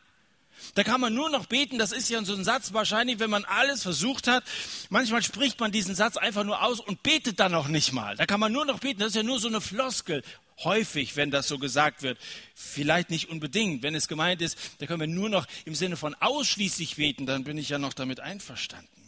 [0.75, 1.79] Da kann man nur noch beten.
[1.79, 4.45] Das ist ja so ein Satz wahrscheinlich, wenn man alles versucht hat.
[4.91, 8.17] Manchmal spricht man diesen Satz einfach nur aus und betet dann noch nicht mal.
[8.17, 9.01] Da kann man nur noch beten.
[9.01, 10.23] Das ist ja nur so eine Floskel
[10.65, 12.19] häufig, wenn das so gesagt wird.
[12.55, 13.83] Vielleicht nicht unbedingt.
[13.83, 17.45] Wenn es gemeint ist, da können wir nur noch im Sinne von ausschließlich beten, dann
[17.45, 18.99] bin ich ja noch damit einverstanden.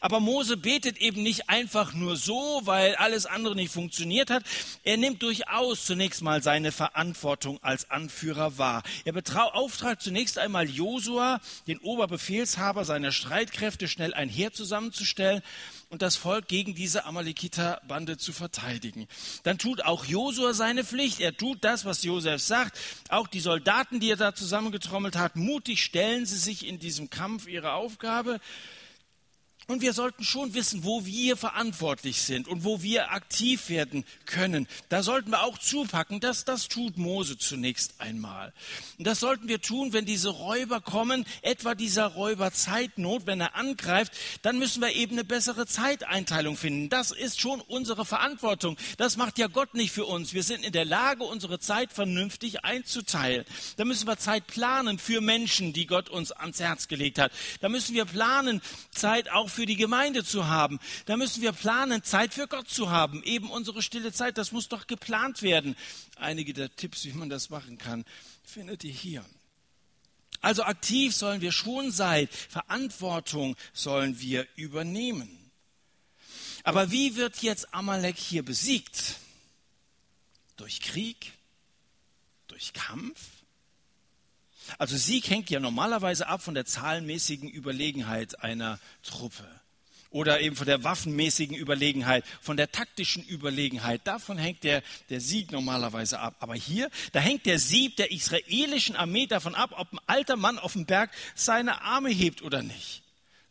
[0.00, 4.44] Aber Mose betet eben nicht einfach nur so, weil alles andere nicht funktioniert hat.
[4.82, 8.82] Er nimmt durchaus zunächst mal seine Verantwortung als Anführer wahr.
[9.04, 15.42] Er beauftragt zunächst einmal Josua, den Oberbefehlshaber seiner Streitkräfte, schnell ein Heer zusammenzustellen
[15.94, 19.06] und das Volk gegen diese Amalekiter-Bande zu verteidigen.
[19.44, 21.20] Dann tut auch Josua seine Pflicht.
[21.20, 22.76] Er tut das, was Josef sagt.
[23.10, 27.46] Auch die Soldaten, die er da zusammengetrommelt hat, mutig stellen sie sich in diesem Kampf
[27.46, 28.40] ihre Aufgabe.
[29.66, 34.68] Und wir sollten schon wissen, wo wir verantwortlich sind und wo wir aktiv werden können.
[34.90, 38.52] Da sollten wir auch zupacken, dass das tut Mose zunächst einmal.
[38.98, 43.54] Und das sollten wir tun, wenn diese Räuber kommen, etwa dieser Räuber Zeitnot, wenn er
[43.54, 46.90] angreift, dann müssen wir eben eine bessere Zeiteinteilung finden.
[46.90, 48.76] Das ist schon unsere Verantwortung.
[48.98, 50.34] Das macht ja Gott nicht für uns.
[50.34, 53.44] Wir sind in der Lage, unsere Zeit vernünftig einzuteilen.
[53.76, 57.32] Da müssen wir Zeit planen für Menschen, die Gott uns ans Herz gelegt hat.
[57.60, 60.78] Da müssen wir planen, Zeit auch für die Gemeinde zu haben.
[61.06, 63.22] Da müssen wir planen, Zeit für Gott zu haben.
[63.22, 65.76] Eben unsere stille Zeit, das muss doch geplant werden.
[66.16, 68.04] Einige der Tipps, wie man das machen kann,
[68.42, 69.24] findet ihr hier.
[70.40, 72.28] Also aktiv sollen wir schon sein.
[72.50, 75.50] Verantwortung sollen wir übernehmen.
[76.64, 79.16] Aber wie wird jetzt Amalek hier besiegt?
[80.56, 81.32] Durch Krieg?
[82.48, 83.18] Durch Kampf?
[84.78, 89.44] Also Sieg hängt ja normalerweise ab von der zahlenmäßigen Überlegenheit einer Truppe
[90.14, 94.00] oder eben von der waffenmäßigen Überlegenheit, von der taktischen Überlegenheit.
[94.04, 96.36] Davon hängt der, der Sieg normalerweise ab.
[96.38, 100.60] Aber hier, da hängt der Sieg der israelischen Armee davon ab, ob ein alter Mann
[100.60, 103.02] auf dem Berg seine Arme hebt oder nicht.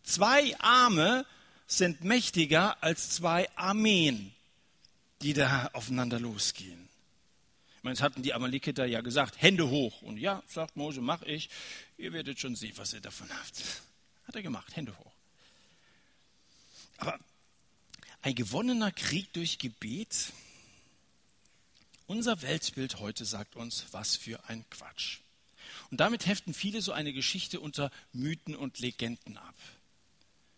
[0.04, 1.26] Zwei Arme
[1.68, 4.32] sind mächtiger als zwei Armeen,
[5.22, 6.83] die da aufeinander losgehen.
[7.84, 10.02] Ich es hatten die Amalekiter ja gesagt, Hände hoch.
[10.02, 11.50] Und ja, sagt Mose, mach ich.
[11.98, 13.82] Ihr werdet schon sehen, was ihr davon habt.
[14.26, 15.12] Hat er gemacht, Hände hoch.
[16.98, 17.20] Aber
[18.22, 20.32] ein gewonnener Krieg durch Gebet,
[22.08, 25.20] unser Weltbild heute sagt uns, was für ein Quatsch.
[25.92, 29.56] Und damit heften viele so eine Geschichte unter Mythen und Legenden ab.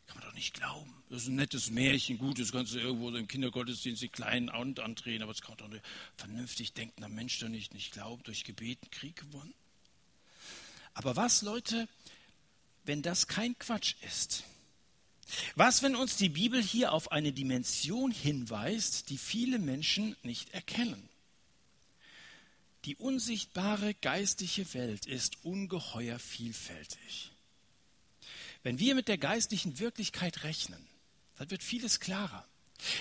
[0.05, 0.94] Kann man doch nicht glauben.
[1.15, 4.81] Das ist ein nettes Märchen, gut, das kannst du irgendwo im Kindergottesdienst die kleinen Abend
[4.81, 5.79] andrehen, aber das kann doch ein
[6.17, 9.53] vernünftig denkender Mensch doch nicht, nicht glauben, durch Gebeten Krieg gewonnen.
[10.93, 11.87] Aber was, Leute,
[12.83, 14.43] wenn das kein Quatsch ist?
[15.55, 21.07] Was, wenn uns die Bibel hier auf eine Dimension hinweist, die viele Menschen nicht erkennen?
[22.83, 27.31] Die unsichtbare geistliche Welt ist ungeheuer vielfältig.
[28.63, 30.85] Wenn wir mit der geistlichen Wirklichkeit rechnen,
[31.37, 32.45] dann wird vieles klarer.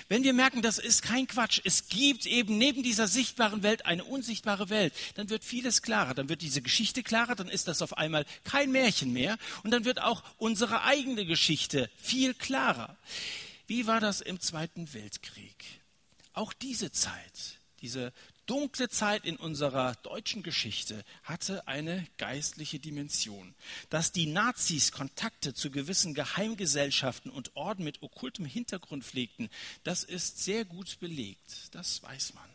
[0.09, 4.05] Wenn wir merken, das ist kein Quatsch, es gibt eben neben dieser sichtbaren Welt eine
[4.05, 7.99] unsichtbare Welt, dann wird vieles klarer, dann wird diese Geschichte klarer, dann ist das auf
[7.99, 12.97] einmal kein Märchen mehr und dann wird auch unsere eigene Geschichte viel klarer.
[13.67, 15.81] Wie war das im Zweiten Weltkrieg?
[16.33, 18.13] Auch diese Zeit, diese
[18.47, 23.55] dunkle Zeit in unserer deutschen Geschichte hatte eine geistliche Dimension.
[23.91, 29.51] Dass die Nazis Kontakte zu gewissen Geheimgesellschaften und Orden mit okkultem Hintergrund pflegten,
[29.83, 31.75] das ist sehr gut belegt.
[31.75, 32.55] Das weiß man.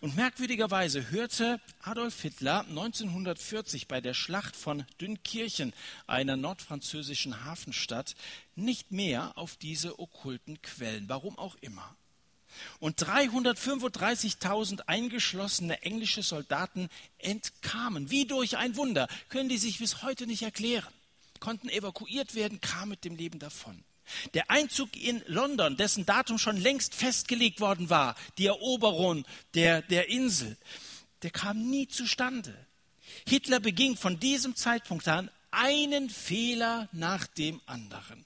[0.00, 5.72] Und merkwürdigerweise hörte Adolf Hitler 1940 bei der Schlacht von Dünkirchen,
[6.06, 8.14] einer nordfranzösischen Hafenstadt,
[8.54, 11.96] nicht mehr auf diese okkulten Quellen, warum auch immer.
[12.78, 18.10] Und 335.000 eingeschlossene englische Soldaten entkamen.
[18.10, 19.08] Wie durch ein Wunder.
[19.28, 20.92] Können die sich bis heute nicht erklären.
[21.38, 23.82] Konnten evakuiert werden, kamen mit dem Leben davon.
[24.34, 30.08] Der Einzug in London, dessen Datum schon längst festgelegt worden war, die Eroberung der, der
[30.08, 30.56] Insel,
[31.22, 32.54] der kam nie zustande.
[33.26, 38.24] Hitler beging von diesem Zeitpunkt an einen Fehler nach dem anderen.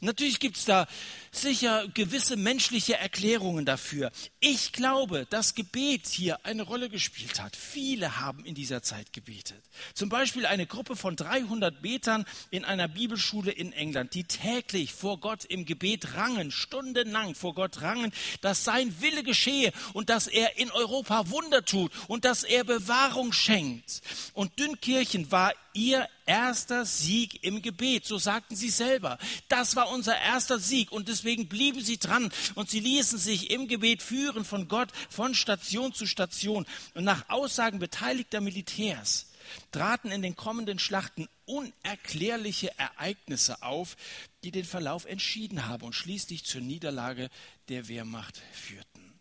[0.00, 0.86] Natürlich gibt es da
[1.30, 4.10] sicher gewisse menschliche Erklärungen dafür.
[4.40, 7.56] Ich glaube, dass Gebet hier eine Rolle gespielt hat.
[7.56, 9.62] Viele haben in dieser Zeit gebetet.
[9.94, 15.20] Zum Beispiel eine Gruppe von 300 Betern in einer Bibelschule in England, die täglich vor
[15.20, 20.58] Gott im Gebet rangen, stundenlang vor Gott rangen, dass sein Wille geschehe und dass er
[20.58, 24.02] in Europa Wunder tut und dass er Bewahrung schenkt.
[24.34, 28.06] Und Dünnkirchen war ihr erster Sieg im Gebet.
[28.06, 29.18] So sagten sie selber.
[29.48, 33.68] Das war unser erster Sieg und deswegen blieben sie dran und sie ließen sich im
[33.68, 36.64] Gebet führen von Gott von Station zu Station.
[36.94, 39.26] Und nach Aussagen beteiligter Militärs
[39.72, 43.98] traten in den kommenden Schlachten unerklärliche Ereignisse auf,
[44.42, 47.28] die den Verlauf entschieden haben und schließlich zur Niederlage
[47.68, 49.12] der Wehrmacht führten.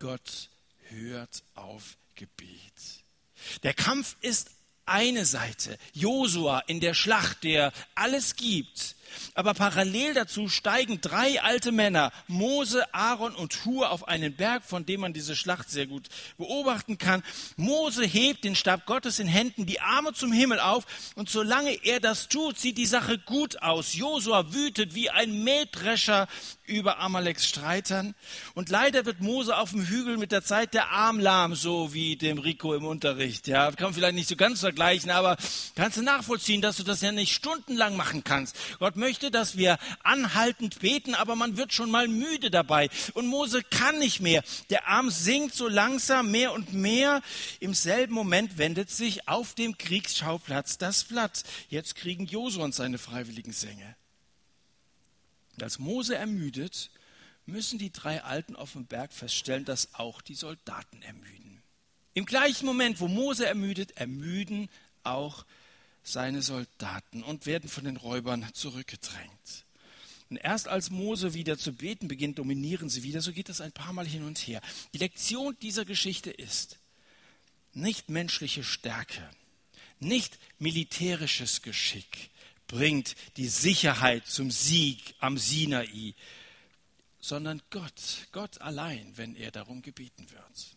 [0.00, 0.50] Gott
[0.88, 2.58] hört auf Gebet.
[3.62, 4.50] Der Kampf ist
[4.86, 8.96] eine Seite, Josua in der Schlacht, der alles gibt.
[9.34, 14.86] Aber parallel dazu steigen drei alte Männer, Mose, Aaron und Hur, auf einen Berg, von
[14.86, 17.22] dem man diese Schlacht sehr gut beobachten kann.
[17.56, 22.00] Mose hebt den Stab Gottes in Händen, die Arme zum Himmel auf, und solange er
[22.00, 23.94] das tut, sieht die Sache gut aus.
[23.94, 26.28] Josua wütet wie ein Mähdrescher
[26.64, 28.14] über Amaleks Streitern.
[28.54, 32.16] Und leider wird Mose auf dem Hügel mit der Zeit der Arm lahm, so wie
[32.16, 33.46] dem Rico im Unterricht.
[33.46, 35.36] Ja, kann man vielleicht nicht so ganz vergleichen, aber
[35.74, 38.56] kannst du nachvollziehen, dass du das ja nicht stundenlang machen kannst.
[38.78, 42.88] Gott möchte, dass wir anhaltend beten, aber man wird schon mal müde dabei.
[43.14, 44.44] Und Mose kann nicht mehr.
[44.70, 47.20] Der Arm sinkt so langsam mehr und mehr.
[47.58, 51.42] Im selben Moment wendet sich auf dem Kriegsschauplatz das Blatt.
[51.68, 53.96] Jetzt kriegen Josua und seine freiwilligen Sänger.
[55.60, 56.90] Als Mose ermüdet,
[57.44, 61.60] müssen die drei Alten auf dem Berg feststellen, dass auch die Soldaten ermüden.
[62.14, 64.68] Im gleichen Moment, wo Mose ermüdet, ermüden
[65.02, 65.44] auch
[66.02, 69.64] seine Soldaten und werden von den Räubern zurückgedrängt.
[70.30, 73.20] Und erst als Mose wieder zu beten beginnt, dominieren sie wieder.
[73.20, 74.62] So geht es ein paar Mal hin und her.
[74.94, 76.78] Die Lektion dieser Geschichte ist,
[77.74, 79.28] nicht menschliche Stärke,
[80.00, 82.30] nicht militärisches Geschick,
[82.66, 86.14] bringt die Sicherheit zum Sieg am Sinai,
[87.20, 90.76] sondern Gott, Gott allein, wenn er darum gebeten wird.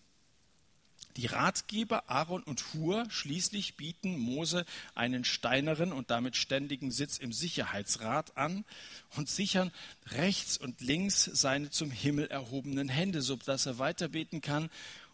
[1.18, 7.32] Die Ratgeber Aaron und Hur schließlich bieten Mose einen steineren und damit ständigen Sitz im
[7.32, 8.66] Sicherheitsrat an
[9.16, 9.72] und sichern
[10.08, 14.70] rechts und links seine zum Himmel erhobenen Hände, sodass er weiter beten kann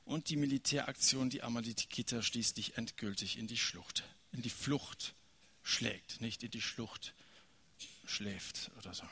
[0.06, 5.14] und die Militäraktion die Amalekiter schließlich endgültig in die Schlucht, in die Flucht
[5.62, 7.14] schlägt, nicht in die Schlucht
[8.06, 9.04] schläft oder so.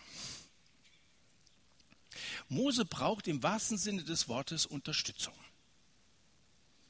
[2.48, 5.36] Mose braucht im wahrsten Sinne des Wortes Unterstützung.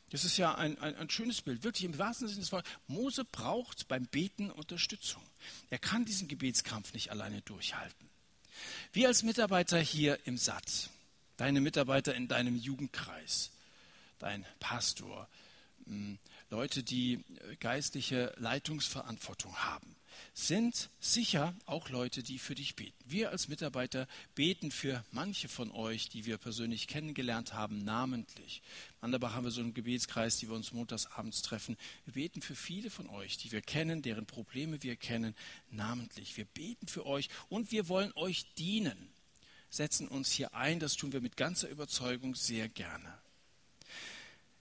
[0.10, 2.72] Das ist ja ein, ein, ein, schönes Bild, wirklich im wahrsten Sinne des Wortes.
[2.88, 5.22] Mose braucht beim Beten Unterstützung.
[5.70, 8.10] Er kann diesen Gebetskampf nicht alleine durchhalten.
[8.92, 10.90] Wir als Mitarbeiter hier im Satz,
[11.38, 13.52] deine Mitarbeiter in deinem Jugendkreis,
[14.18, 15.28] dein Pastor,
[15.86, 16.18] hm,
[16.50, 17.24] Leute, die
[17.60, 19.96] geistliche Leitungsverantwortung haben,
[20.34, 22.98] sind sicher auch Leute, die für dich beten.
[23.06, 28.62] Wir als Mitarbeiter beten für manche von euch, die wir persönlich kennengelernt haben, namentlich.
[29.02, 31.78] Anderbach haben wir so einen Gebetskreis, die wir uns montags abends treffen.
[32.06, 35.36] Wir beten für viele von euch, die wir kennen, deren Probleme wir kennen,
[35.72, 36.38] namentlich.
[36.38, 39.10] Wir beten für euch und wir wollen euch dienen.
[39.70, 43.20] Setzen uns hier ein, das tun wir mit ganzer Überzeugung sehr gerne.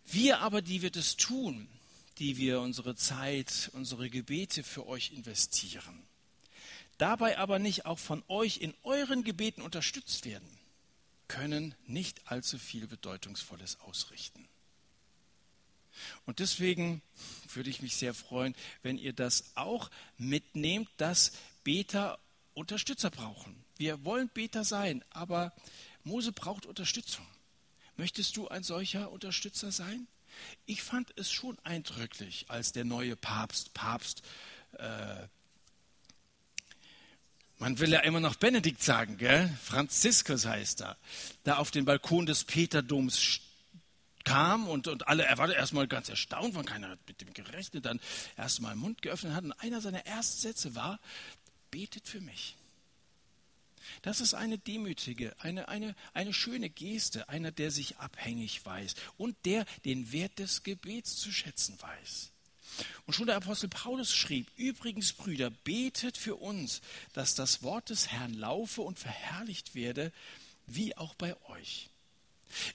[0.04, 1.68] Wir aber, die wir das tun,
[2.18, 6.02] die wir unsere Zeit, unsere Gebete für euch investieren,
[6.98, 10.48] dabei aber nicht auch von euch in euren Gebeten unterstützt werden,
[11.28, 14.48] können nicht allzu viel Bedeutungsvolles ausrichten.
[16.26, 17.02] Und deswegen
[17.52, 21.32] würde ich mich sehr freuen, wenn ihr das auch mitnehmt, dass
[21.64, 22.18] Beter
[22.54, 23.64] Unterstützer brauchen.
[23.76, 25.52] Wir wollen Beter sein, aber
[26.04, 27.26] Mose braucht Unterstützung.
[27.96, 30.06] Möchtest du ein solcher Unterstützer sein?
[30.66, 34.22] Ich fand es schon eindrücklich, als der neue Papst, Papst,
[34.78, 35.26] äh,
[37.58, 39.50] man will ja immer noch Benedikt sagen, gell?
[39.62, 40.96] Franziskus heißt er,
[41.42, 43.40] da auf den Balkon des Peterdoms
[44.24, 47.84] kam und, und alle, er war erstmal ganz erstaunt, weil keiner hat mit dem gerechnet,
[47.84, 47.98] dann
[48.36, 51.00] erstmal den Mund geöffnet hat und einer seiner ersten Sätze war,
[51.70, 52.57] betet für mich.
[54.02, 59.36] Das ist eine demütige, eine, eine, eine schöne Geste, einer, der sich abhängig weiß und
[59.44, 62.30] der den Wert des Gebets zu schätzen weiß.
[63.06, 66.80] Und schon der Apostel Paulus schrieb, übrigens Brüder, betet für uns,
[67.12, 70.12] dass das Wort des Herrn laufe und verherrlicht werde,
[70.66, 71.88] wie auch bei euch.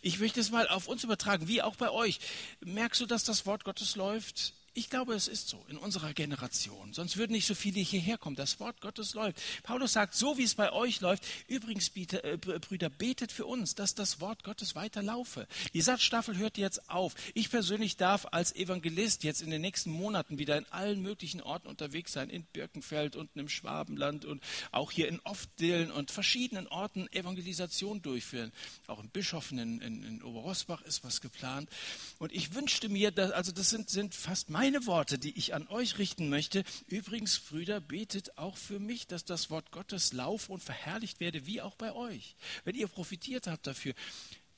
[0.02, 2.20] Ich möchte es mal auf uns übertragen, wie auch bei euch.
[2.62, 4.54] Merkst du, dass das Wort Gottes läuft?
[4.76, 6.94] Ich glaube, es ist so in unserer Generation.
[6.94, 8.36] Sonst würden nicht so viele hierher kommen.
[8.36, 9.40] Das Wort Gottes läuft.
[9.62, 13.94] Paulus sagt, so wie es bei euch läuft, übrigens, äh, Brüder, betet für uns, dass
[13.94, 15.48] das Wort Gottes weiterlaufe.
[15.76, 17.14] Die Satzstaffel hört jetzt auf.
[17.36, 21.68] Ich persönlich darf als Evangelist jetzt in den nächsten Monaten wieder in allen möglichen Orten
[21.68, 22.32] unterwegs sein.
[22.32, 28.52] In Birkenfeld, unten im Schwabenland und auch hier in Oftdillen und verschiedenen Orten Evangelisation durchführen.
[28.88, 31.70] Auch in Bischoften in, in, in Oberosbach ist was geplant.
[32.18, 35.54] Und ich wünschte mir, dass, also das sind, sind fast meine meine Worte, die ich
[35.54, 36.64] an euch richten möchte.
[36.88, 41.60] Übrigens, Brüder, betet auch für mich, dass das Wort Gottes laufe und verherrlicht werde, wie
[41.60, 42.38] auch bei euch.
[42.64, 43.94] Wenn ihr profitiert habt dafür,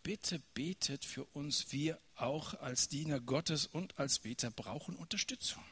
[0.03, 1.71] bitte betet für uns.
[1.71, 5.63] Wir auch als Diener Gottes und als Beter brauchen Unterstützung.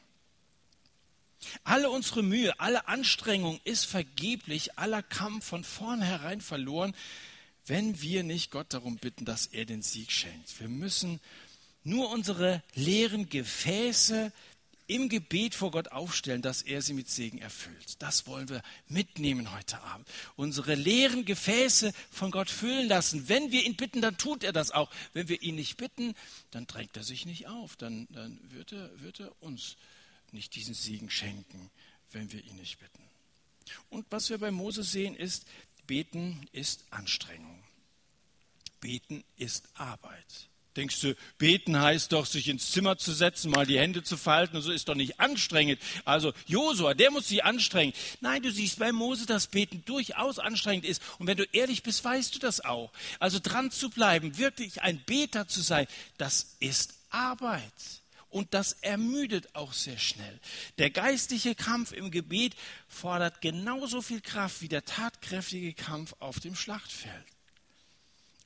[1.62, 6.92] Alle unsere Mühe, alle Anstrengung ist vergeblich, aller Kampf von vornherein verloren,
[7.66, 10.58] wenn wir nicht Gott darum bitten, dass er den Sieg schenkt.
[10.58, 11.20] Wir müssen
[11.84, 14.32] nur unsere leeren Gefäße
[14.86, 18.02] im Gebet vor Gott aufstellen, dass er sie mit Segen erfüllt.
[18.02, 20.06] Das wollen wir mitnehmen heute Abend.
[20.36, 23.28] Unsere leeren Gefäße von Gott füllen lassen.
[23.28, 24.90] Wenn wir ihn bitten, dann tut er das auch.
[25.14, 26.14] Wenn wir ihn nicht bitten,
[26.50, 27.76] dann drängt er sich nicht auf.
[27.76, 29.76] Dann, dann wird, er, wird er uns
[30.32, 31.70] nicht diesen Segen schenken,
[32.12, 33.02] wenn wir ihn nicht bitten.
[33.88, 35.46] Und was wir bei Mose sehen ist,
[35.86, 37.62] beten ist Anstrengung.
[38.80, 40.50] Beten ist Arbeit.
[40.76, 44.56] Denkst du, beten heißt doch, sich ins Zimmer zu setzen, mal die Hände zu falten
[44.56, 45.80] und so ist doch nicht anstrengend.
[46.04, 47.92] Also Josua, der muss sich anstrengen.
[48.20, 51.00] Nein, du siehst bei Mose, dass Beten durchaus anstrengend ist.
[51.18, 52.90] Und wenn du ehrlich bist, weißt du das auch.
[53.20, 55.86] Also dran zu bleiben, wirklich ein Beter zu sein,
[56.18, 57.62] das ist Arbeit.
[58.30, 60.40] Und das ermüdet auch sehr schnell.
[60.78, 62.56] Der geistliche Kampf im Gebet
[62.88, 67.26] fordert genauso viel Kraft wie der tatkräftige Kampf auf dem Schlachtfeld.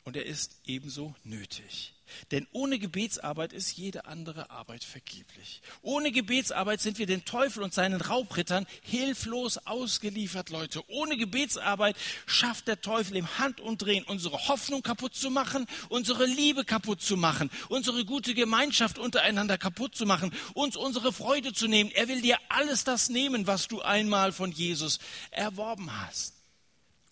[0.04, 1.94] Und er ist ebenso nötig.
[2.30, 5.61] Denn ohne Gebetsarbeit ist jede andere Arbeit vergeblich.
[5.82, 10.82] Ohne Gebetsarbeit sind wir den Teufel und seinen Raubrittern hilflos ausgeliefert, Leute.
[10.88, 11.96] Ohne Gebetsarbeit
[12.26, 17.50] schafft der Teufel im Handumdrehen unsere Hoffnung kaputt zu machen, unsere Liebe kaputt zu machen,
[17.68, 21.90] unsere gute Gemeinschaft untereinander kaputt zu machen, uns unsere Freude zu nehmen.
[21.90, 24.98] Er will dir alles das nehmen, was du einmal von Jesus
[25.30, 26.34] erworben hast.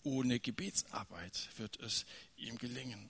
[0.03, 2.05] Ohne Gebetsarbeit wird es
[2.37, 3.09] ihm gelingen.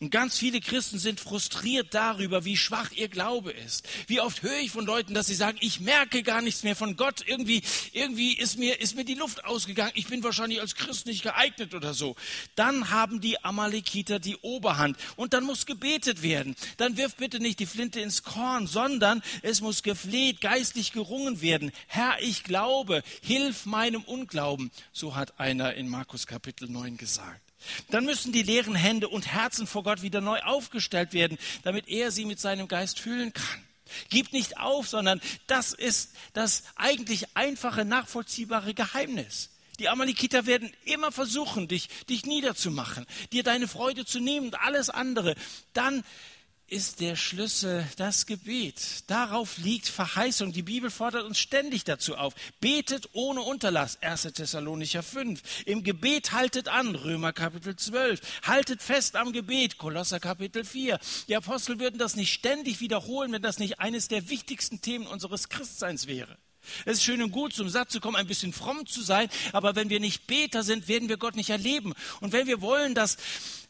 [0.00, 3.86] Und ganz viele Christen sind frustriert darüber, wie schwach ihr Glaube ist.
[4.06, 6.96] Wie oft höre ich von Leuten, dass sie sagen, ich merke gar nichts mehr von
[6.96, 7.24] Gott.
[7.26, 7.62] Irgendwie,
[7.92, 9.92] irgendwie ist mir, ist mir die Luft ausgegangen.
[9.94, 12.16] Ich bin wahrscheinlich als Christ nicht geeignet oder so.
[12.54, 14.96] Dann haben die Amalekiter die Oberhand.
[15.16, 16.56] Und dann muss gebetet werden.
[16.76, 21.72] Dann wirf bitte nicht die Flinte ins Korn, sondern es muss gefleht, geistlich gerungen werden.
[21.86, 24.70] Herr, ich glaube, hilf meinem Unglauben.
[24.92, 27.47] So hat einer in Markus Kapitel 9 gesagt.
[27.90, 32.10] Dann müssen die leeren Hände und Herzen vor Gott wieder neu aufgestellt werden, damit er
[32.10, 33.64] sie mit seinem Geist füllen kann.
[34.10, 39.50] Gib nicht auf, sondern das ist das eigentlich einfache, nachvollziehbare Geheimnis.
[39.78, 44.90] Die Amalekiter werden immer versuchen, dich, dich niederzumachen, dir deine Freude zu nehmen und alles
[44.90, 45.34] andere.
[45.72, 46.04] Dann
[46.68, 49.04] ist der Schlüssel das Gebet.
[49.06, 50.52] Darauf liegt Verheißung.
[50.52, 52.34] Die Bibel fordert uns ständig dazu auf.
[52.60, 54.02] Betet ohne Unterlass.
[54.02, 54.22] 1.
[54.34, 55.40] Thessalonicher 5.
[55.64, 56.94] Im Gebet haltet an.
[56.94, 58.20] Römer Kapitel 12.
[58.42, 59.78] Haltet fest am Gebet.
[59.78, 60.98] Kolosser Kapitel 4.
[61.28, 65.48] Die Apostel würden das nicht ständig wiederholen, wenn das nicht eines der wichtigsten Themen unseres
[65.48, 66.36] Christseins wäre.
[66.84, 69.74] Es ist schön und gut, zum Satz zu kommen, ein bisschen fromm zu sein, aber
[69.74, 71.94] wenn wir nicht Beter sind, werden wir Gott nicht erleben.
[72.20, 73.16] Und wenn wir wollen, dass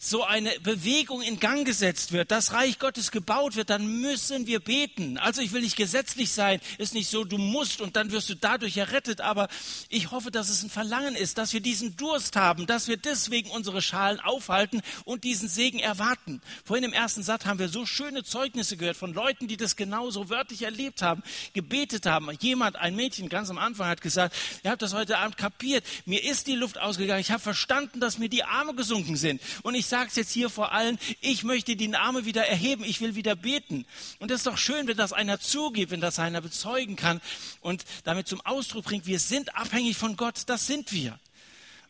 [0.01, 4.61] so eine Bewegung in Gang gesetzt wird, das Reich Gottes gebaut wird, dann müssen wir
[4.61, 5.19] beten.
[5.19, 8.37] Also ich will nicht gesetzlich sein, ist nicht so, du musst und dann wirst du
[8.37, 9.49] dadurch errettet, aber
[9.89, 13.51] ich hoffe, dass es ein Verlangen ist, dass wir diesen Durst haben, dass wir deswegen
[13.51, 16.41] unsere Schalen aufhalten und diesen Segen erwarten.
[16.65, 20.31] Vorhin im ersten Satz haben wir so schöne Zeugnisse gehört von Leuten, die das genauso
[20.31, 21.25] wörtlich erlebt haben,
[21.55, 22.31] gebetet haben.
[22.39, 26.23] Jemand, ein Mädchen ganz am Anfang hat gesagt, ihr habt das heute Abend kapiert, mir
[26.23, 29.88] ist die Luft ausgegangen, ich habe verstanden, dass mir die Arme gesunken sind und ich
[29.89, 33.35] sage es jetzt hier vor allen, ich möchte die Arme wieder erheben, ich will wieder
[33.35, 33.87] beten.
[34.19, 37.21] Und das ist doch schön, wenn das einer zugibt, wenn das einer bezeugen kann
[37.61, 41.19] und damit zum Ausdruck bringt, wir sind abhängig von Gott, das sind wir.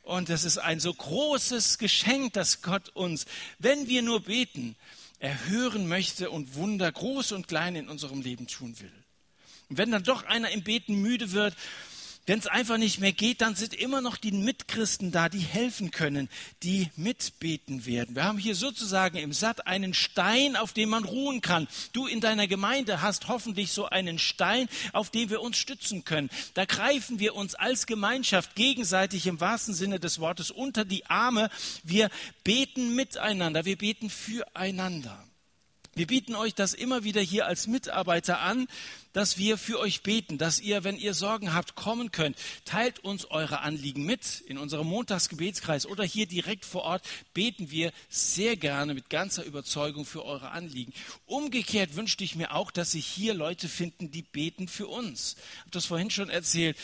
[0.02, 3.26] Und das ist ein so großes Geschenk, dass Gott uns,
[3.58, 4.74] wenn wir nur beten,
[5.18, 8.92] erhören möchte und Wunder, groß und klein, in unserem Leben tun will.
[9.68, 11.54] Und wenn dann doch einer im Beten müde wird
[12.28, 15.90] wenn es einfach nicht mehr geht, dann sind immer noch die Mitchristen da, die helfen
[15.90, 16.28] können,
[16.62, 18.14] die mitbeten werden.
[18.14, 21.68] Wir haben hier sozusagen im Satt einen Stein, auf dem man ruhen kann.
[21.94, 26.28] Du in deiner Gemeinde hast hoffentlich so einen Stein, auf dem wir uns stützen können.
[26.52, 31.48] Da greifen wir uns als Gemeinschaft gegenseitig im wahrsten Sinne des Wortes unter die Arme.
[31.82, 32.10] Wir
[32.44, 35.27] beten miteinander, wir beten füreinander.
[35.98, 38.68] Wir bieten euch das immer wieder hier als Mitarbeiter an,
[39.12, 42.36] dass wir für euch beten, dass ihr, wenn ihr Sorgen habt, kommen könnt.
[42.64, 47.02] Teilt uns eure Anliegen mit in unserem Montagsgebetskreis oder hier direkt vor Ort
[47.34, 50.92] beten wir sehr gerne mit ganzer Überzeugung für eure Anliegen.
[51.26, 55.34] Umgekehrt wünschte ich mir auch, dass sich hier Leute finden, die beten für uns.
[55.34, 56.76] Ich habe das vorhin schon erzählt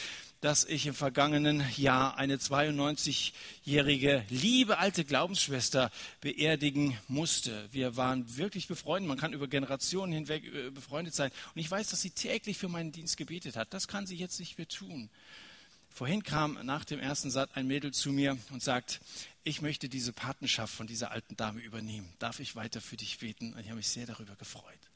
[0.44, 5.90] dass ich im vergangenen Jahr eine 92-jährige, liebe alte Glaubensschwester
[6.20, 7.66] beerdigen musste.
[7.72, 9.08] Wir waren wirklich befreundet.
[9.08, 11.30] Man kann über Generationen hinweg äh, befreundet sein.
[11.54, 13.72] Und ich weiß, dass sie täglich für meinen Dienst gebetet hat.
[13.72, 15.08] Das kann sie jetzt nicht mehr tun.
[15.88, 19.00] Vorhin kam nach dem ersten Satz ein Mädel zu mir und sagt,
[19.44, 22.12] ich möchte diese Patenschaft von dieser alten Dame übernehmen.
[22.18, 23.54] Darf ich weiter für dich beten?
[23.54, 24.90] Und ich habe mich sehr darüber gefreut.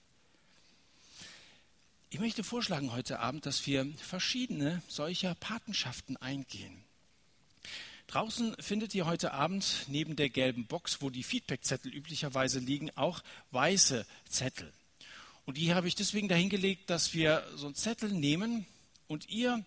[2.10, 6.82] Ich möchte vorschlagen heute Abend, dass wir verschiedene solcher Patenschaften eingehen.
[8.06, 13.22] Draußen findet ihr heute Abend neben der gelben Box, wo die Feedbackzettel üblicherweise liegen, auch
[13.50, 14.72] weiße Zettel.
[15.44, 18.64] Und die habe ich deswegen dahingelegt, dass wir so einen Zettel nehmen
[19.06, 19.62] und ihr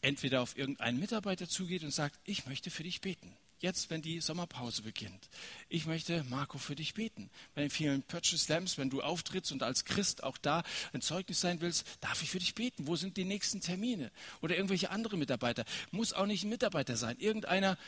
[0.00, 4.20] entweder auf irgendeinen Mitarbeiter zugeht und sagt, ich möchte für dich beten jetzt, wenn die
[4.20, 5.28] Sommerpause beginnt.
[5.68, 7.30] Ich möchte, Marco, für dich beten.
[7.54, 11.40] Bei den vielen Purchase Slams, wenn du auftrittst und als Christ auch da ein Zeugnis
[11.40, 12.86] sein willst, darf ich für dich beten.
[12.86, 14.10] Wo sind die nächsten Termine?
[14.40, 15.64] Oder irgendwelche andere Mitarbeiter.
[15.90, 17.16] Muss auch nicht ein Mitarbeiter sein.
[17.18, 17.78] Irgendeiner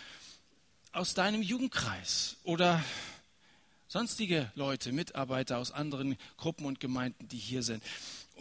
[0.92, 2.84] aus deinem Jugendkreis oder
[3.88, 7.82] sonstige Leute, Mitarbeiter aus anderen Gruppen und Gemeinden, die hier sind.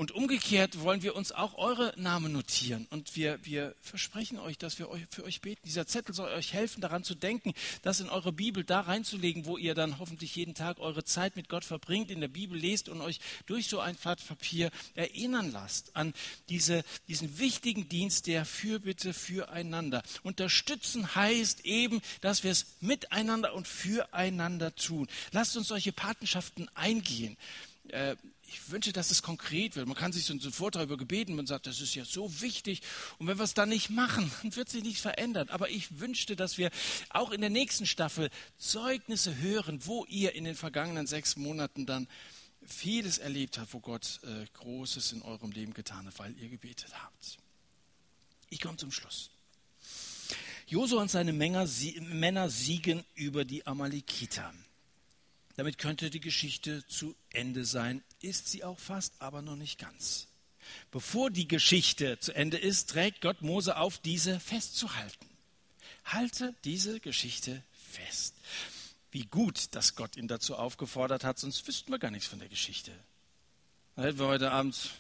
[0.02, 2.88] Und umgekehrt wollen wir uns auch eure Namen notieren.
[2.90, 5.62] Und wir, wir versprechen euch, dass wir euch, für euch beten.
[5.64, 9.60] Dieser Zettel soll euch helfen, daran zu denken, das in eure Bibel da reinzulegen, wo
[9.60, 13.00] ihr dann hoffentlich jeden Tag eure Zeit mit Gott verbringt, in der Bibel lest und
[13.00, 16.16] euch durch so ein Blatt Papier erinnern lasst an
[16.50, 20.02] diese, diesen wichtigen Dienst der Fürbitte füreinander.
[20.24, 25.08] Unterstützen heißt eben, dass wir es miteinander und füreinander tun.
[25.32, 27.38] Lasst uns solche Patenschaften eingehen.
[28.54, 29.88] Ich wünsche, dass es konkret wird.
[29.88, 32.82] Man kann sich so einen Vortrag über gebeten, man sagt, das ist ja so wichtig.
[33.18, 35.50] Und wenn wir es dann nicht machen, dann wird sich nichts verändern.
[35.50, 36.70] Aber ich wünschte, dass wir
[37.10, 42.08] auch in der nächsten Staffel Zeugnisse hören, wo ihr in den vergangenen sechs Monaten dann
[42.66, 46.92] vieles erlebt habt, wo Gott äh, Großes in eurem Leben getan hat, weil ihr gebetet
[47.02, 47.38] habt.
[48.50, 49.32] Ich komme zum Schluss.
[50.68, 54.54] Josua und seine Männer siegen über die Amalekiter.
[55.56, 58.04] Damit könnte die Geschichte zu Ende sein.
[58.22, 60.28] Ist sie auch fast, aber noch nicht ganz.
[60.92, 65.26] Bevor die Geschichte zu Ende ist, trägt Gott Mose auf, diese festzuhalten.
[66.06, 68.36] Halte diese Geschichte fest.
[69.12, 72.48] Wie gut, dass Gott ihn dazu aufgefordert hat, sonst wüssten wir gar nichts von der
[72.48, 72.92] Geschichte.
[73.96, 74.92] Dann hätten wir heute Abend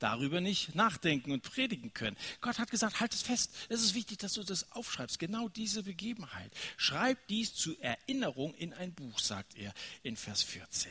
[0.00, 2.16] darüber nicht nachdenken und predigen können.
[2.40, 3.52] Gott hat gesagt, halt es fest.
[3.68, 5.18] Es ist wichtig, dass du das aufschreibst.
[5.18, 6.52] Genau diese Begebenheit.
[6.76, 9.72] Schreib dies zur Erinnerung in ein Buch, sagt er
[10.02, 10.90] in Vers 14.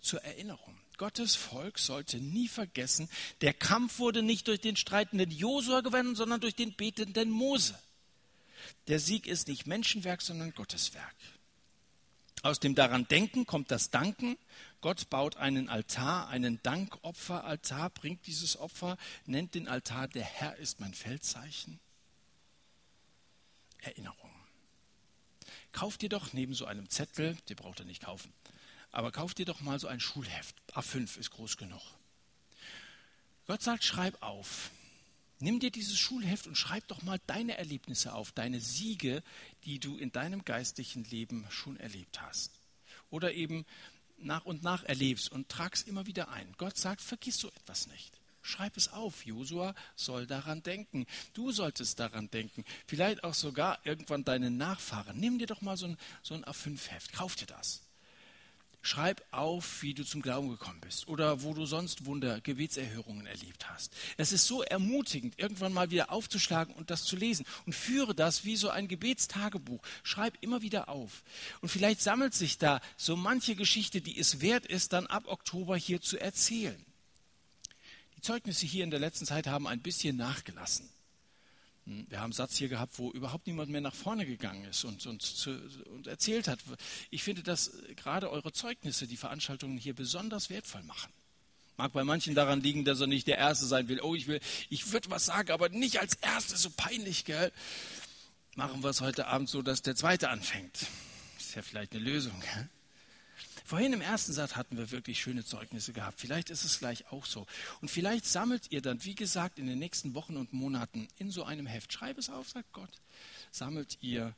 [0.00, 0.76] Zur Erinnerung.
[0.98, 3.08] Gottes Volk sollte nie vergessen,
[3.42, 7.78] der Kampf wurde nicht durch den streitenden Josua gewonnen, sondern durch den betenden Mose.
[8.88, 11.14] Der Sieg ist nicht Menschenwerk, sondern Gottes Werk.
[12.46, 14.38] Aus dem daran denken kommt das Danken.
[14.80, 20.78] Gott baut einen Altar, einen Dankopferaltar, bringt dieses Opfer, nennt den Altar, der Herr ist
[20.78, 21.80] mein Feldzeichen.
[23.78, 24.30] Erinnerung.
[25.72, 28.32] Kauft dir doch neben so einem Zettel, den braucht ihr nicht kaufen,
[28.92, 30.54] aber kauft dir doch mal so ein Schulheft.
[30.72, 31.82] A5 ist groß genug.
[33.48, 34.70] Gott sagt, schreib auf.
[35.38, 39.22] Nimm dir dieses Schulheft und schreib doch mal deine Erlebnisse auf, deine Siege,
[39.64, 42.60] die du in deinem geistlichen Leben schon erlebt hast.
[43.10, 43.66] Oder eben
[44.18, 46.54] nach und nach erlebst und trag's immer wieder ein.
[46.56, 48.18] Gott sagt, vergiss so etwas nicht.
[48.40, 49.26] Schreib es auf.
[49.26, 51.04] Josua soll daran denken.
[51.34, 52.64] Du solltest daran denken.
[52.86, 55.18] Vielleicht auch sogar irgendwann deine Nachfahren.
[55.18, 57.12] Nimm dir doch mal so ein, so ein A5-Heft.
[57.12, 57.85] Kauf dir das.
[58.86, 63.68] Schreib auf, wie du zum Glauben gekommen bist oder wo du sonst Wunder, Gebetserhörungen erlebt
[63.68, 63.92] hast.
[64.16, 67.44] Es ist so ermutigend, irgendwann mal wieder aufzuschlagen und das zu lesen.
[67.66, 69.82] Und führe das wie so ein Gebetstagebuch.
[70.04, 71.24] Schreib immer wieder auf.
[71.60, 75.76] Und vielleicht sammelt sich da so manche Geschichte, die es wert ist, dann ab Oktober
[75.76, 76.80] hier zu erzählen.
[78.16, 80.88] Die Zeugnisse hier in der letzten Zeit haben ein bisschen nachgelassen.
[81.86, 85.06] Wir haben einen Satz hier gehabt, wo überhaupt niemand mehr nach vorne gegangen ist und,
[85.06, 85.48] und,
[85.88, 86.58] und erzählt hat.
[87.10, 91.12] Ich finde, dass gerade eure Zeugnisse die Veranstaltungen hier besonders wertvoll machen.
[91.76, 94.00] Mag bei manchen daran liegen, dass er nicht der Erste sein will.
[94.00, 97.52] Oh, ich will, ich würde was sagen, aber nicht als Erste, so peinlich, gell?
[98.56, 100.86] Machen wir es heute Abend so, dass der Zweite anfängt.
[101.38, 102.68] Ist ja vielleicht eine Lösung, gell?
[103.66, 106.20] Vorhin im ersten Satz hatten wir wirklich schöne Zeugnisse gehabt.
[106.20, 107.48] Vielleicht ist es gleich auch so.
[107.80, 111.42] Und vielleicht sammelt ihr dann, wie gesagt, in den nächsten Wochen und Monaten in so
[111.42, 113.00] einem Heft, schreib es auf, sagt Gott,
[113.50, 114.36] sammelt ihr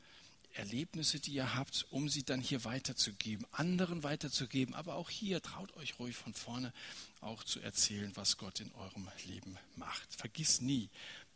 [0.55, 4.75] Erlebnisse, die ihr habt, um sie dann hier weiterzugeben, anderen weiterzugeben.
[4.75, 6.73] Aber auch hier traut euch ruhig von vorne
[7.21, 10.15] auch zu erzählen, was Gott in eurem Leben macht.
[10.15, 10.89] Vergiss nie,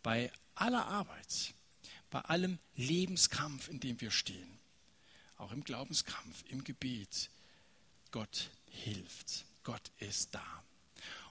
[0.03, 1.53] bei aller Arbeit,
[2.09, 4.59] bei allem Lebenskampf, in dem wir stehen,
[5.37, 7.29] auch im Glaubenskampf, im Gebet,
[8.13, 9.47] Gott hilft.
[9.65, 10.45] Gott ist da.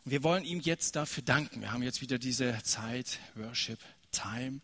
[0.03, 1.61] Und wir wollen ihm jetzt dafür danken.
[1.61, 3.79] Wir haben jetzt wieder diese Zeit, Worship
[4.11, 4.61] Time,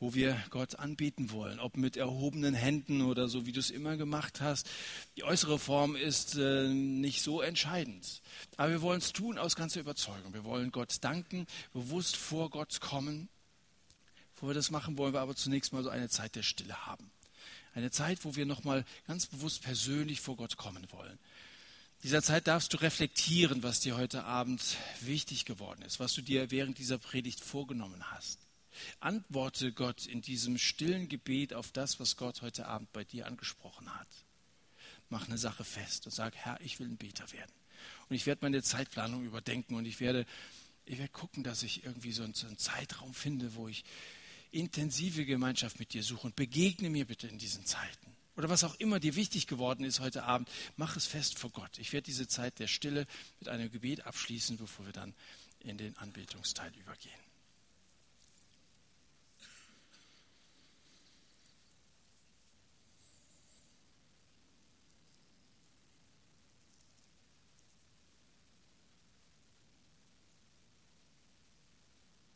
[0.00, 3.96] wo wir Gott anbeten wollen, ob mit erhobenen Händen oder so, wie du es immer
[3.96, 4.68] gemacht hast.
[5.16, 8.22] Die äußere Form ist äh, nicht so entscheidend.
[8.56, 10.32] Aber wir wollen es tun aus ganzer Überzeugung.
[10.32, 13.28] Wir wollen Gott danken, bewusst vor Gott kommen.
[14.34, 17.10] Bevor wir das machen, wollen wir aber zunächst mal so eine Zeit der Stille haben.
[17.74, 21.18] Eine Zeit, wo wir nochmal ganz bewusst persönlich vor Gott kommen wollen.
[22.06, 26.22] In dieser Zeit darfst du reflektieren, was dir heute Abend wichtig geworden ist, was du
[26.22, 28.38] dir während dieser Predigt vorgenommen hast.
[29.00, 33.92] Antworte Gott in diesem stillen Gebet auf das, was Gott heute Abend bei dir angesprochen
[33.92, 34.06] hat.
[35.08, 37.50] Mach eine Sache fest und sag, Herr, ich will ein Beter werden.
[38.08, 40.26] Und ich werde meine Zeitplanung überdenken und ich werde,
[40.84, 43.82] ich werde gucken, dass ich irgendwie so einen, so einen Zeitraum finde, wo ich
[44.52, 48.15] intensive Gemeinschaft mit dir suche und begegne mir bitte in diesen Zeiten.
[48.36, 51.78] Oder was auch immer dir wichtig geworden ist heute Abend, mach es fest vor Gott.
[51.78, 53.06] Ich werde diese Zeit der Stille
[53.40, 55.14] mit einem Gebet abschließen, bevor wir dann
[55.60, 57.25] in den Anbetungsteil übergehen.